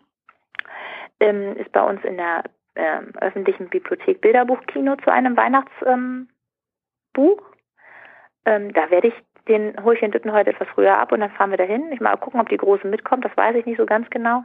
[1.20, 2.44] ähm, ist bei uns in der
[2.76, 5.86] ähm, öffentlichen Bibliothek Bilderbuchkino zu einem Weihnachtsbuch.
[5.86, 6.28] Ähm,
[8.46, 9.14] ähm, da werde ich
[9.48, 11.92] den hole ich den Dütten heute etwas früher ab und dann fahren wir dahin.
[11.92, 14.44] Ich mal gucken, ob die Große mitkommt, das weiß ich nicht so ganz genau.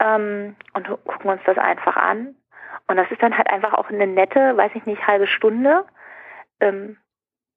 [0.00, 2.36] Ähm, und gucken uns das einfach an.
[2.86, 5.84] Und das ist dann halt einfach auch eine nette, weiß ich nicht, halbe Stunde,
[6.60, 6.98] ähm,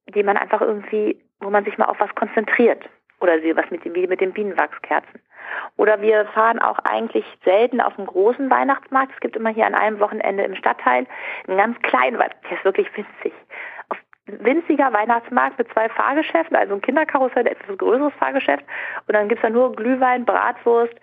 [0.08, 2.84] die man einfach irgendwie, wo man sich mal auf was konzentriert.
[3.22, 5.22] Oder sie was mit wie mit den Bienenwachskerzen.
[5.78, 9.14] Oder wir fahren auch eigentlich selten auf einen großen Weihnachtsmarkt.
[9.14, 11.06] Es gibt immer hier an einem Wochenende im Stadtteil
[11.48, 13.34] einen ganz kleinen Weihnachtsmarkt, der ist wirklich winzig.
[13.90, 18.64] Auf winziger Weihnachtsmarkt mit zwei Fahrgeschäften, also ein Kinderkarussell, ein etwas größeres Fahrgeschäft.
[19.08, 20.96] Und dann gibt's da nur Glühwein, Bratwurst,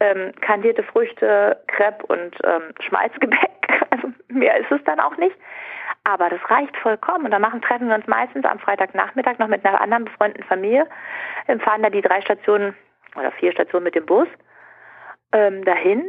[0.00, 3.50] ähm, kandierte Früchte, Crepe und ähm, Schmalzgebäck.
[3.90, 5.34] Also mehr ist es dann auch nicht.
[6.04, 7.26] Aber das reicht vollkommen.
[7.26, 10.86] Und dann machen, treffen wir uns meistens am Freitagnachmittag noch mit einer anderen befreundeten Familie,
[11.60, 12.74] fahren da die drei Stationen
[13.16, 14.28] oder vier Stationen mit dem Bus
[15.32, 16.04] ähm, dahin,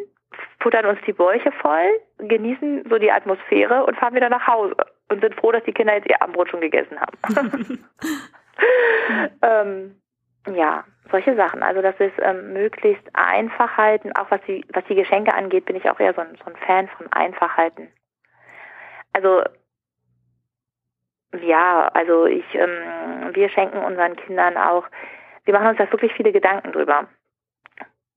[0.59, 4.75] futtern uns die Bäuche voll, genießen so die Atmosphäre und fahren wieder nach Hause
[5.09, 7.83] und sind froh, dass die Kinder jetzt ihr Abendbrot schon gegessen haben.
[9.41, 10.01] ähm,
[10.47, 11.63] ja, solche Sachen.
[11.63, 14.11] Also dass wir es ähm, möglichst einfach halten.
[14.13, 16.57] Auch was die, was die Geschenke angeht, bin ich auch eher so ein, so ein
[16.65, 17.89] Fan von einfach halten.
[19.13, 19.43] Also
[21.39, 24.85] ja, also ich, ähm, wir schenken unseren Kindern auch,
[25.45, 27.07] wir machen uns da wirklich viele Gedanken drüber.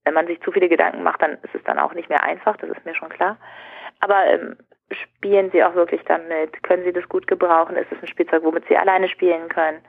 [0.04, 2.56] Wenn man sich zu viele Gedanken macht, dann ist es dann auch nicht mehr einfach,
[2.56, 3.38] das ist mir schon klar.
[4.00, 4.56] Aber ähm,
[4.90, 6.62] spielen sie auch wirklich damit?
[6.62, 7.76] Können sie das gut gebrauchen?
[7.76, 9.80] Ist es ein Spielzeug, womit sie alleine spielen können?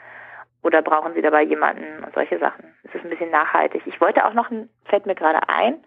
[0.64, 2.74] Oder brauchen sie dabei jemanden und solche Sachen?
[2.84, 3.84] Es ist ein bisschen nachhaltig.
[3.86, 4.50] Ich wollte auch noch,
[4.86, 5.84] fällt mir gerade ein,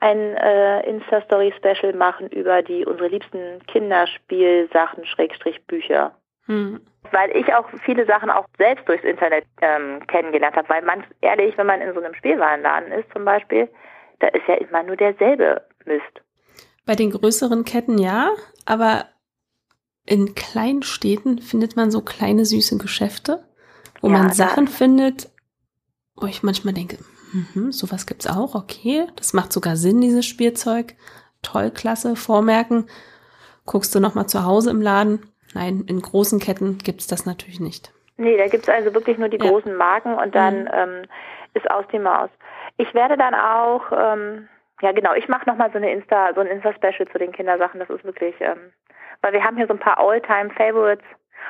[0.00, 6.14] ein äh, Insta-Story-Special machen über die unsere liebsten Kinderspielsachen, Schrägstrich Bücher.
[6.46, 6.80] Hm.
[7.10, 10.68] Weil ich auch viele Sachen auch selbst durchs Internet ähm, kennengelernt habe.
[10.68, 13.68] Weil man, ehrlich, wenn man in so einem Spielwarenladen ist zum Beispiel,
[14.20, 16.22] da ist ja immer nur derselbe Mist.
[16.86, 18.30] Bei den größeren Ketten ja,
[18.66, 19.06] aber
[20.06, 23.44] in kleinen Städten findet man so kleine süße Geschäfte,
[24.00, 25.30] wo ja, man Sachen findet,
[26.14, 26.98] wo ich manchmal denke,
[27.32, 30.94] mhm, sowas gibt's auch, okay, das macht sogar Sinn, dieses Spielzeug.
[31.42, 32.86] Toll, klasse, vormerken.
[33.66, 37.60] Guckst du nochmal zu Hause im Laden, Nein, in großen Ketten gibt es das natürlich
[37.60, 37.92] nicht.
[38.16, 39.50] Nee, da gibt es also wirklich nur die ja.
[39.50, 40.70] großen Marken und dann mhm.
[40.72, 41.02] ähm,
[41.54, 42.30] ist aus die Maus.
[42.76, 44.48] Ich werde dann auch, ähm,
[44.82, 47.80] ja genau, ich mache nochmal so eine Insta, so ein Insta-Special zu den Kindersachen.
[47.80, 48.72] Das ist wirklich, ähm,
[49.22, 51.04] weil wir haben hier so ein paar All-Time-Favorites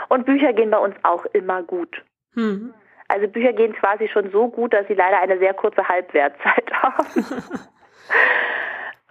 [0.09, 2.03] und Bücher gehen bei uns auch immer gut.
[2.35, 2.75] Mhm.
[3.09, 7.07] Also Bücher gehen quasi schon so gut, dass sie leider eine sehr kurze Halbwertzeit haben.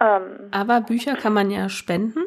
[0.00, 2.23] ähm, Aber Bücher kann man ja spenden.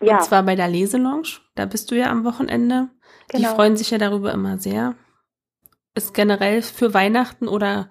[0.00, 0.16] Ja.
[0.16, 1.40] Und zwar bei der Leselounge.
[1.54, 2.88] Da bist du ja am Wochenende.
[3.28, 3.48] Genau.
[3.48, 4.94] Die freuen sich ja darüber immer sehr.
[5.94, 7.90] Ist generell für Weihnachten oder,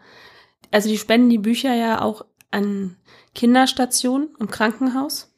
[0.71, 2.97] also die spenden die Bücher ja auch an
[3.35, 5.29] Kinderstationen im Krankenhaus.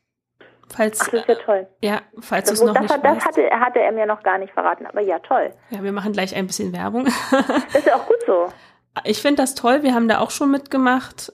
[0.69, 1.67] Falls, Ach, das ist ja toll.
[1.81, 4.53] Ja, falls du es noch das, nicht das hatte, hatte er mir noch gar nicht
[4.53, 5.53] verraten, aber ja, toll.
[5.69, 7.05] Ja, wir machen gleich ein bisschen Werbung.
[7.31, 8.47] das ist ja auch gut so.
[9.05, 11.31] Ich finde das toll, wir haben da auch schon mitgemacht.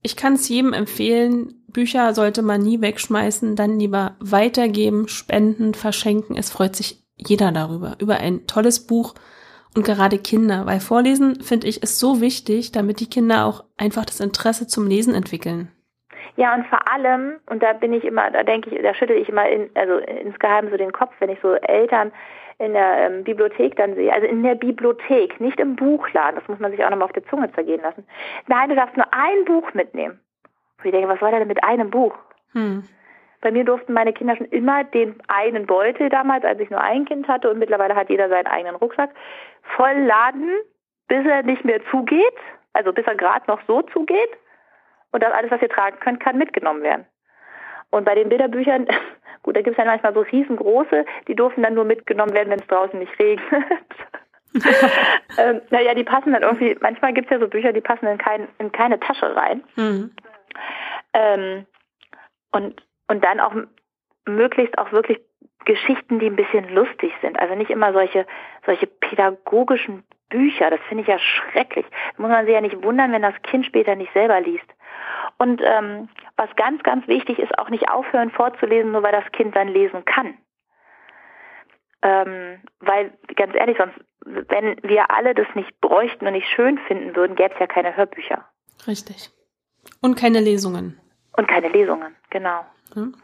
[0.00, 6.36] Ich kann es jedem empfehlen, Bücher sollte man nie wegschmeißen, dann lieber weitergeben, spenden, verschenken.
[6.36, 9.14] Es freut sich jeder darüber, über ein tolles Buch
[9.76, 14.04] und gerade Kinder, weil Vorlesen, finde ich, ist so wichtig, damit die Kinder auch einfach
[14.04, 15.70] das Interesse zum Lesen entwickeln.
[16.36, 19.28] Ja, und vor allem, und da bin ich immer, da denke ich, da schüttel ich
[19.28, 22.12] immer in, also insgeheim so den Kopf, wenn ich so Eltern
[22.58, 26.58] in der ähm, Bibliothek dann sehe, also in der Bibliothek, nicht im Buchladen, das muss
[26.58, 28.06] man sich auch nochmal auf der Zunge zergehen lassen.
[28.48, 30.20] Nein, du darfst nur ein Buch mitnehmen.
[30.80, 32.14] Und ich denke, was war denn mit einem Buch?
[32.52, 32.82] Hm.
[33.40, 37.06] Bei mir durften meine Kinder schon immer den einen Beutel damals, als ich nur ein
[37.06, 39.10] Kind hatte und mittlerweile hat jeder seinen eigenen Rucksack,
[39.76, 40.50] voll laden,
[41.08, 42.36] bis er nicht mehr zugeht,
[42.72, 44.30] also bis er gerade noch so zugeht.
[45.12, 47.06] Und das alles, was ihr tragen könnt, kann mitgenommen werden.
[47.90, 48.86] Und bei den Bilderbüchern,
[49.42, 52.60] gut, da gibt es ja manchmal so riesengroße, die durften dann nur mitgenommen werden, wenn
[52.60, 53.64] es draußen nicht regnet.
[55.38, 58.18] ähm, naja, die passen dann irgendwie, manchmal gibt es ja so Bücher, die passen in,
[58.18, 59.62] kein, in keine Tasche rein.
[59.76, 60.10] Mhm.
[61.12, 61.66] Ähm,
[62.52, 63.54] und, und dann auch
[64.26, 65.20] möglichst auch wirklich
[65.64, 67.38] Geschichten, die ein bisschen lustig sind.
[67.38, 68.26] Also nicht immer solche,
[68.64, 70.70] solche pädagogischen Bücher.
[70.70, 71.86] Das finde ich ja schrecklich.
[72.16, 74.66] Da muss man sich ja nicht wundern, wenn das Kind später nicht selber liest.
[75.38, 79.54] Und ähm, was ganz, ganz wichtig ist, auch nicht aufhören vorzulesen, nur weil das Kind
[79.54, 80.38] dann lesen kann.
[82.02, 87.14] Ähm, weil, ganz ehrlich, sonst, wenn wir alle das nicht bräuchten und nicht schön finden
[87.14, 88.46] würden, gäbe es ja keine Hörbücher.
[88.86, 89.30] Richtig.
[90.00, 90.98] Und keine Lesungen.
[91.36, 92.64] Und keine Lesungen, genau.
[92.94, 93.14] Hm.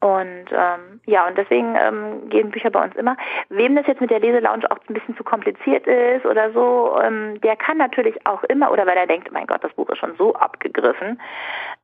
[0.00, 3.18] Und ähm, ja, und deswegen ähm, gehen Bücher bei uns immer.
[3.50, 7.38] Wem das jetzt mit der Leselounge auch ein bisschen zu kompliziert ist oder so, ähm,
[7.42, 10.16] der kann natürlich auch immer, oder weil er denkt, mein Gott, das Buch ist schon
[10.16, 11.20] so abgegriffen,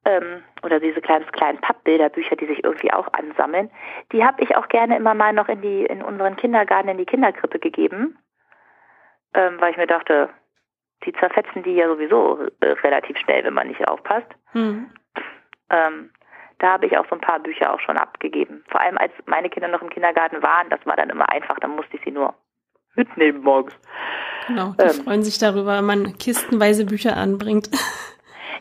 [0.07, 3.71] ähm, oder diese kleinen, kleinen Pappbilderbücher, die sich irgendwie auch ansammeln,
[4.13, 7.05] die habe ich auch gerne immer mal noch in die in unseren Kindergarten, in die
[7.05, 8.17] Kinderkrippe gegeben,
[9.35, 10.31] ähm, weil ich mir dachte,
[11.07, 14.29] die zerfetzen die ja sowieso äh, relativ schnell, wenn man nicht aufpasst.
[14.53, 14.91] Mhm.
[15.71, 16.11] Ähm,
[16.59, 18.65] da habe ich auch so ein paar Bücher auch schon abgegeben.
[18.69, 21.77] Vor allem als meine Kinder noch im Kindergarten waren, das war dann immer einfach, dann
[21.77, 22.35] musste ich sie nur
[22.95, 23.75] mitnehmen morgens.
[24.47, 27.71] Genau, die ähm, freuen sich darüber, wenn man kistenweise Bücher anbringt.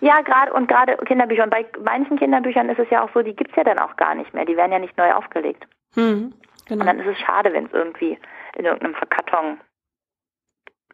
[0.02, 1.44] Ja, gerade und gerade Kinderbücher.
[1.44, 3.96] Und bei manchen Kinderbüchern ist es ja auch so, die gibt es ja dann auch
[3.96, 4.46] gar nicht mehr.
[4.46, 5.66] Die werden ja nicht neu aufgelegt.
[5.94, 6.34] Hm,
[6.68, 6.82] genau.
[6.82, 8.20] Und dann ist es schade, wenn es irgendwie
[8.58, 9.60] in irgendeinem Verkarton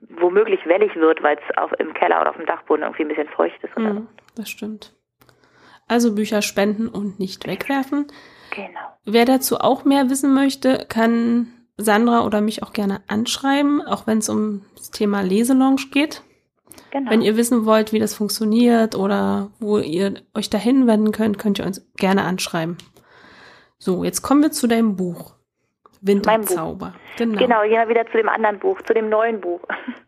[0.10, 3.64] womöglich wellig wird, weil es im Keller oder auf dem Dachboden irgendwie ein bisschen feucht
[3.64, 3.76] ist.
[3.76, 4.94] Oder hm, das stimmt.
[5.88, 8.08] Also Bücher spenden und nicht wegwerfen.
[8.56, 8.80] Genau.
[9.06, 11.48] Wer dazu auch mehr wissen möchte, kann
[11.78, 16.24] Sandra oder mich auch gerne anschreiben, auch wenn es um das Thema Leselounge geht.
[16.92, 17.10] Genau.
[17.10, 21.60] Wenn ihr wissen wollt, wie das funktioniert oder wo ihr euch dahin wenden könnt, könnt
[21.60, 22.78] ihr uns gerne anschreiben.
[23.78, 25.34] So, jetzt kommen wir zu deinem Buch.
[26.02, 26.94] Winterzauber.
[27.18, 27.38] Genau.
[27.38, 29.62] genau, ja, wieder zu dem anderen Buch, zu dem neuen Buch.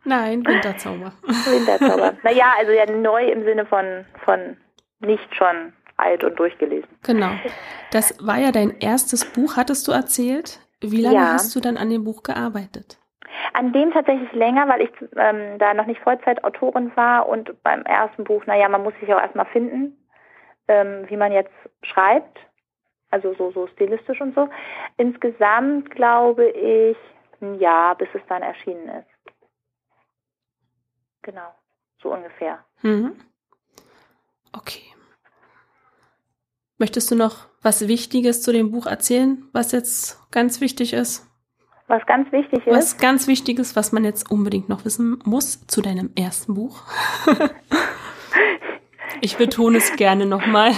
[0.03, 1.13] Nein, Winterzauber.
[1.23, 2.13] Winterzauber.
[2.23, 4.57] naja, also ja neu im Sinne von, von
[4.99, 6.89] nicht schon alt und durchgelesen.
[7.03, 7.31] Genau.
[7.91, 10.59] Das war ja dein erstes Buch, hattest du erzählt.
[10.81, 11.33] Wie lange ja.
[11.33, 12.97] hast du dann an dem Buch gearbeitet?
[13.53, 18.23] An dem tatsächlich länger, weil ich ähm, da noch nicht Vollzeitautorin war und beim ersten
[18.23, 19.97] Buch, naja, man muss sich auch erstmal finden,
[20.67, 22.39] ähm, wie man jetzt schreibt,
[23.13, 24.49] also so, so stilistisch und so.
[24.97, 26.97] Insgesamt glaube ich
[27.41, 29.33] ein Jahr, bis es dann erschienen ist.
[31.21, 31.53] Genau,
[32.01, 32.65] so ungefähr.
[32.81, 33.13] Mhm.
[34.51, 34.81] Okay.
[36.77, 41.29] Möchtest du noch was Wichtiges zu dem Buch erzählen, was jetzt ganz wichtig ist?
[41.87, 42.75] Was ganz wichtig ist?
[42.75, 46.81] Was ganz Wichtiges, was man jetzt unbedingt noch wissen muss zu deinem ersten Buch.
[49.21, 50.71] ich betone es gerne nochmal.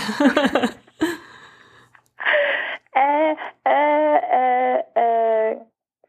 [2.94, 5.58] äh, äh, äh, äh,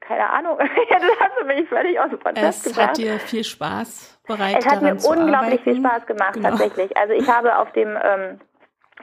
[0.07, 0.59] keine Ahnung.
[0.91, 2.67] das hast du mich völlig aus dem es gebracht.
[2.67, 4.65] Es hat dir viel Spaß bereitet.
[4.65, 6.51] Es hat mir unglaublich viel Spaß gemacht, genau.
[6.51, 6.97] tatsächlich.
[6.97, 8.41] Also ich habe auf dem ähm,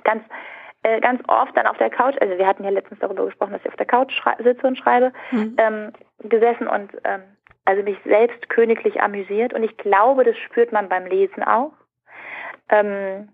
[0.04, 0.24] ganz
[0.84, 3.62] äh, ganz oft dann auf der Couch, also wir hatten ja letztens darüber gesprochen, dass
[3.62, 5.56] ich auf der Couch sitze und schreibe, mhm.
[5.58, 7.22] ähm, gesessen und ähm,
[7.66, 11.72] also mich selbst königlich amüsiert und ich glaube, das spürt man beim Lesen auch.
[12.68, 13.30] Ähm,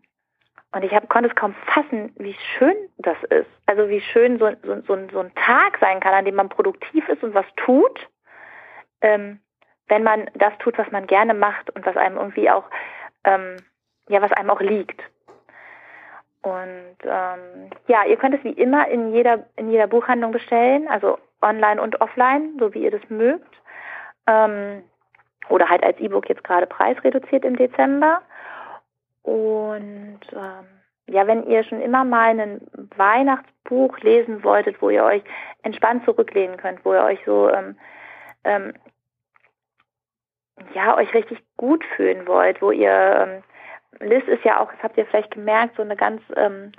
[0.72, 3.50] und ich hab, konnte es kaum fassen, wie schön das ist.
[3.66, 7.08] Also wie schön so, so, so, so ein Tag sein kann, an dem man produktiv
[7.10, 8.08] ist und was tut,
[9.02, 9.40] ähm,
[9.88, 12.66] wenn man das tut, was man gerne macht und was einem irgendwie auch,
[13.24, 13.58] ähm,
[14.08, 15.02] ja, was einem auch liegt.
[16.42, 21.18] Und ähm, ja, ihr könnt es wie immer in jeder, in jeder Buchhandlung bestellen, also
[21.42, 23.56] online und offline, so wie ihr das mögt.
[24.28, 24.84] Ähm,
[25.50, 28.22] oder halt als E-Book jetzt gerade preisreduziert im Dezember.
[29.30, 30.66] Und ähm,
[31.08, 32.62] ja, wenn ihr schon immer mal ein
[32.98, 35.22] Weihnachtsbuch lesen wolltet, wo ihr euch
[35.62, 37.78] entspannt zurücklehnen könnt, wo ihr euch so ähm,
[38.44, 38.74] ähm,
[40.74, 43.44] ja euch richtig gut fühlen wollt, wo ihr
[44.02, 46.72] ähm, Liz ist ja auch, das habt ihr vielleicht gemerkt, so eine ganz ähm,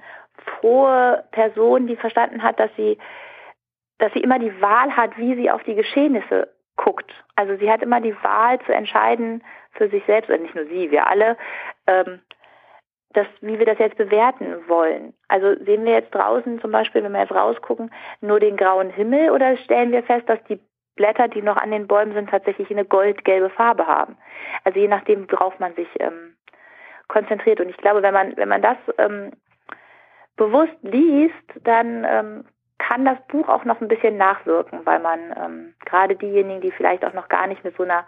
[0.59, 2.98] frohe Person, die verstanden hat, dass sie,
[3.98, 7.12] dass sie immer die Wahl hat, wie sie auf die Geschehnisse guckt.
[7.36, 10.90] Also sie hat immer die Wahl zu entscheiden für sich selbst, und nicht nur sie,
[10.90, 11.36] wir alle,
[11.86, 12.20] ähm,
[13.12, 15.14] das, wie wir das jetzt bewerten wollen.
[15.28, 17.90] Also sehen wir jetzt draußen zum Beispiel, wenn wir jetzt rausgucken,
[18.20, 20.61] nur den grauen Himmel oder stellen wir fest, dass die
[20.96, 24.16] Blätter, die noch an den Bäumen sind, tatsächlich eine goldgelbe Farbe haben.
[24.64, 26.36] Also je nachdem, worauf man sich ähm,
[27.08, 27.61] konzentriert.
[27.61, 29.32] Und ich glaube, wenn man, wenn man das ähm,
[30.36, 31.34] bewusst liest,
[31.64, 32.44] dann ähm,
[32.78, 37.04] kann das Buch auch noch ein bisschen nachwirken, weil man ähm, gerade diejenigen, die vielleicht
[37.04, 38.04] auch noch gar nicht mit so einer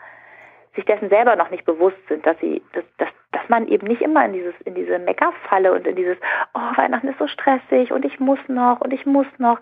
[0.75, 4.01] sich dessen selber noch nicht bewusst sind, dass sie, dass, dass, dass man eben nicht
[4.01, 6.17] immer in dieses, in diese Meckerfalle und in dieses,
[6.55, 9.59] oh, Weihnachten ist so stressig und ich muss noch und ich muss noch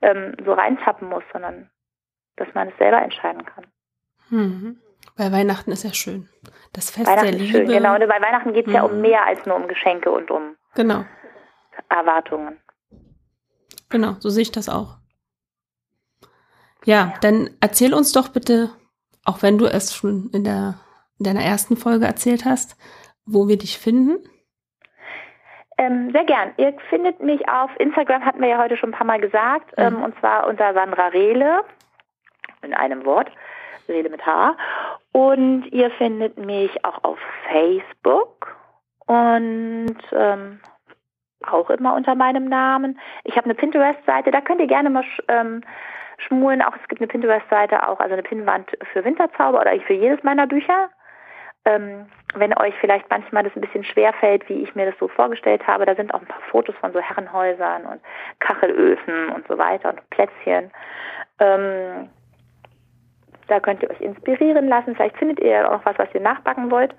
[0.00, 1.70] ähm, so reintappen muss, sondern
[2.36, 3.66] dass man es selber entscheiden kann.
[4.30, 4.80] Mhm.
[5.16, 6.28] Weil Weihnachten ist ja schön.
[6.72, 7.58] Das Fest der Liebe.
[7.58, 7.94] Schön, genau.
[7.94, 8.74] Und bei Weihnachten geht es mhm.
[8.74, 9.02] ja um mhm.
[9.02, 11.04] mehr als nur um Geschenke und um genau.
[11.88, 12.58] Erwartungen.
[13.90, 14.96] Genau, so sehe ich das auch.
[16.84, 18.70] Ja, ja, dann erzähl uns doch bitte,
[19.24, 20.74] auch wenn du es schon in, der,
[21.18, 22.76] in deiner ersten Folge erzählt hast,
[23.26, 24.18] wo wir dich finden.
[25.76, 26.52] Ähm, sehr gern.
[26.56, 29.84] Ihr findet mich auf Instagram, hatten wir ja heute schon ein paar Mal gesagt, mhm.
[29.84, 31.62] ähm, und zwar unter Sandra Rehle,
[32.62, 33.30] in einem Wort.
[33.88, 34.56] Rede mit H.
[35.12, 37.18] Und ihr findet mich auch auf
[37.50, 38.56] Facebook.
[39.06, 40.60] Und ähm,
[41.46, 42.98] auch immer unter meinem Namen.
[43.24, 45.04] Ich habe eine Pinterest-Seite, da könnt ihr gerne mal
[46.26, 46.62] schmulen.
[46.62, 50.46] Auch es gibt eine Pinterest-Seite auch, also eine Pinnwand für Winterzauber oder für jedes meiner
[50.46, 50.90] Bücher.
[51.66, 55.08] Ähm, wenn euch vielleicht manchmal das ein bisschen schwer fällt, wie ich mir das so
[55.08, 58.00] vorgestellt habe, da sind auch ein paar Fotos von so Herrenhäusern und
[58.40, 60.70] Kachelöfen und so weiter und Plätzchen.
[61.38, 62.10] Ähm,
[63.46, 64.94] da könnt ihr euch inspirieren lassen.
[64.94, 66.94] Vielleicht findet ihr auch was, was ihr nachbacken wollt.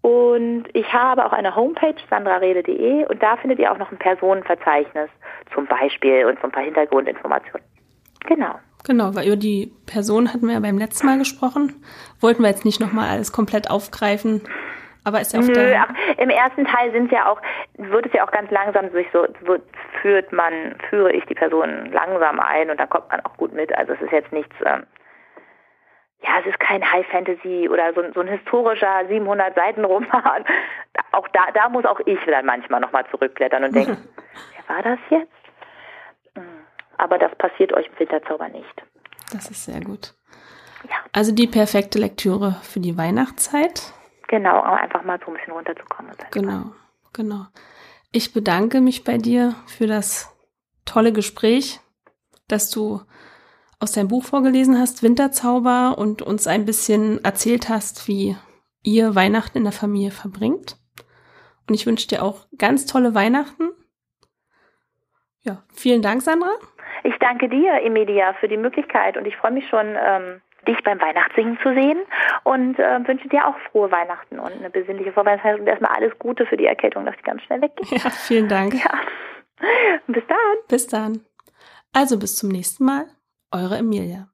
[0.00, 5.10] Und ich habe auch eine Homepage, sandrarede.de, und da findet ihr auch noch ein Personenverzeichnis
[5.52, 7.66] zum Beispiel und so ein paar Hintergrundinformationen.
[8.28, 8.58] Genau.
[8.84, 11.82] Genau, weil über die Person hatten wir ja beim letzten Mal gesprochen.
[12.20, 14.42] Wollten wir jetzt nicht nochmal alles komplett aufgreifen.
[15.04, 17.40] Aber ist ja auch Nö, der im ersten Teil sind ja auch,
[17.78, 19.62] wird es ja auch ganz langsam sich so, wird,
[20.02, 23.74] führt man, führe ich die Person langsam ein und dann kommt man auch gut mit.
[23.76, 24.84] Also es ist jetzt nichts, ähm,
[26.22, 30.44] ja, es ist kein High Fantasy oder so, so ein historischer 700 Seiten Roman.
[31.12, 33.96] Auch da, da muss auch ich dann manchmal nochmal zurückblättern und denken,
[34.66, 35.47] wer war das jetzt?
[36.98, 38.82] Aber das passiert euch im Winterzauber nicht.
[39.32, 40.14] Das ist sehr gut.
[40.88, 40.96] Ja.
[41.12, 43.92] Also die perfekte Lektüre für die Weihnachtszeit.
[44.28, 46.12] Genau, um einfach mal so ein bisschen runterzukommen.
[46.30, 46.72] Genau,
[47.12, 47.46] genau.
[48.12, 50.34] Ich bedanke mich bei dir für das
[50.84, 51.80] tolle Gespräch,
[52.46, 53.00] dass du
[53.80, 58.36] aus deinem Buch vorgelesen hast, Winterzauber, und uns ein bisschen erzählt hast, wie
[58.82, 60.76] ihr Weihnachten in der Familie verbringt.
[61.68, 63.68] Und ich wünsche dir auch ganz tolle Weihnachten.
[65.42, 66.50] Ja, vielen Dank, Sandra.
[67.08, 71.00] Ich danke dir, Emilia, für die Möglichkeit und ich freue mich schon, ähm, dich beim
[71.00, 71.98] Weihnachtssingen zu sehen
[72.44, 76.44] und äh, wünsche dir auch frohe Weihnachten und eine besinnliche Vorweihnachtszeit und erstmal alles Gute
[76.44, 77.88] für die Erkältung, dass die ganz schnell weggeht.
[77.90, 78.74] Ja, vielen Dank.
[78.74, 78.90] Ja.
[80.06, 80.56] Bis dann.
[80.68, 81.24] Bis dann.
[81.94, 83.06] Also bis zum nächsten Mal.
[83.50, 84.28] Eure Emilia.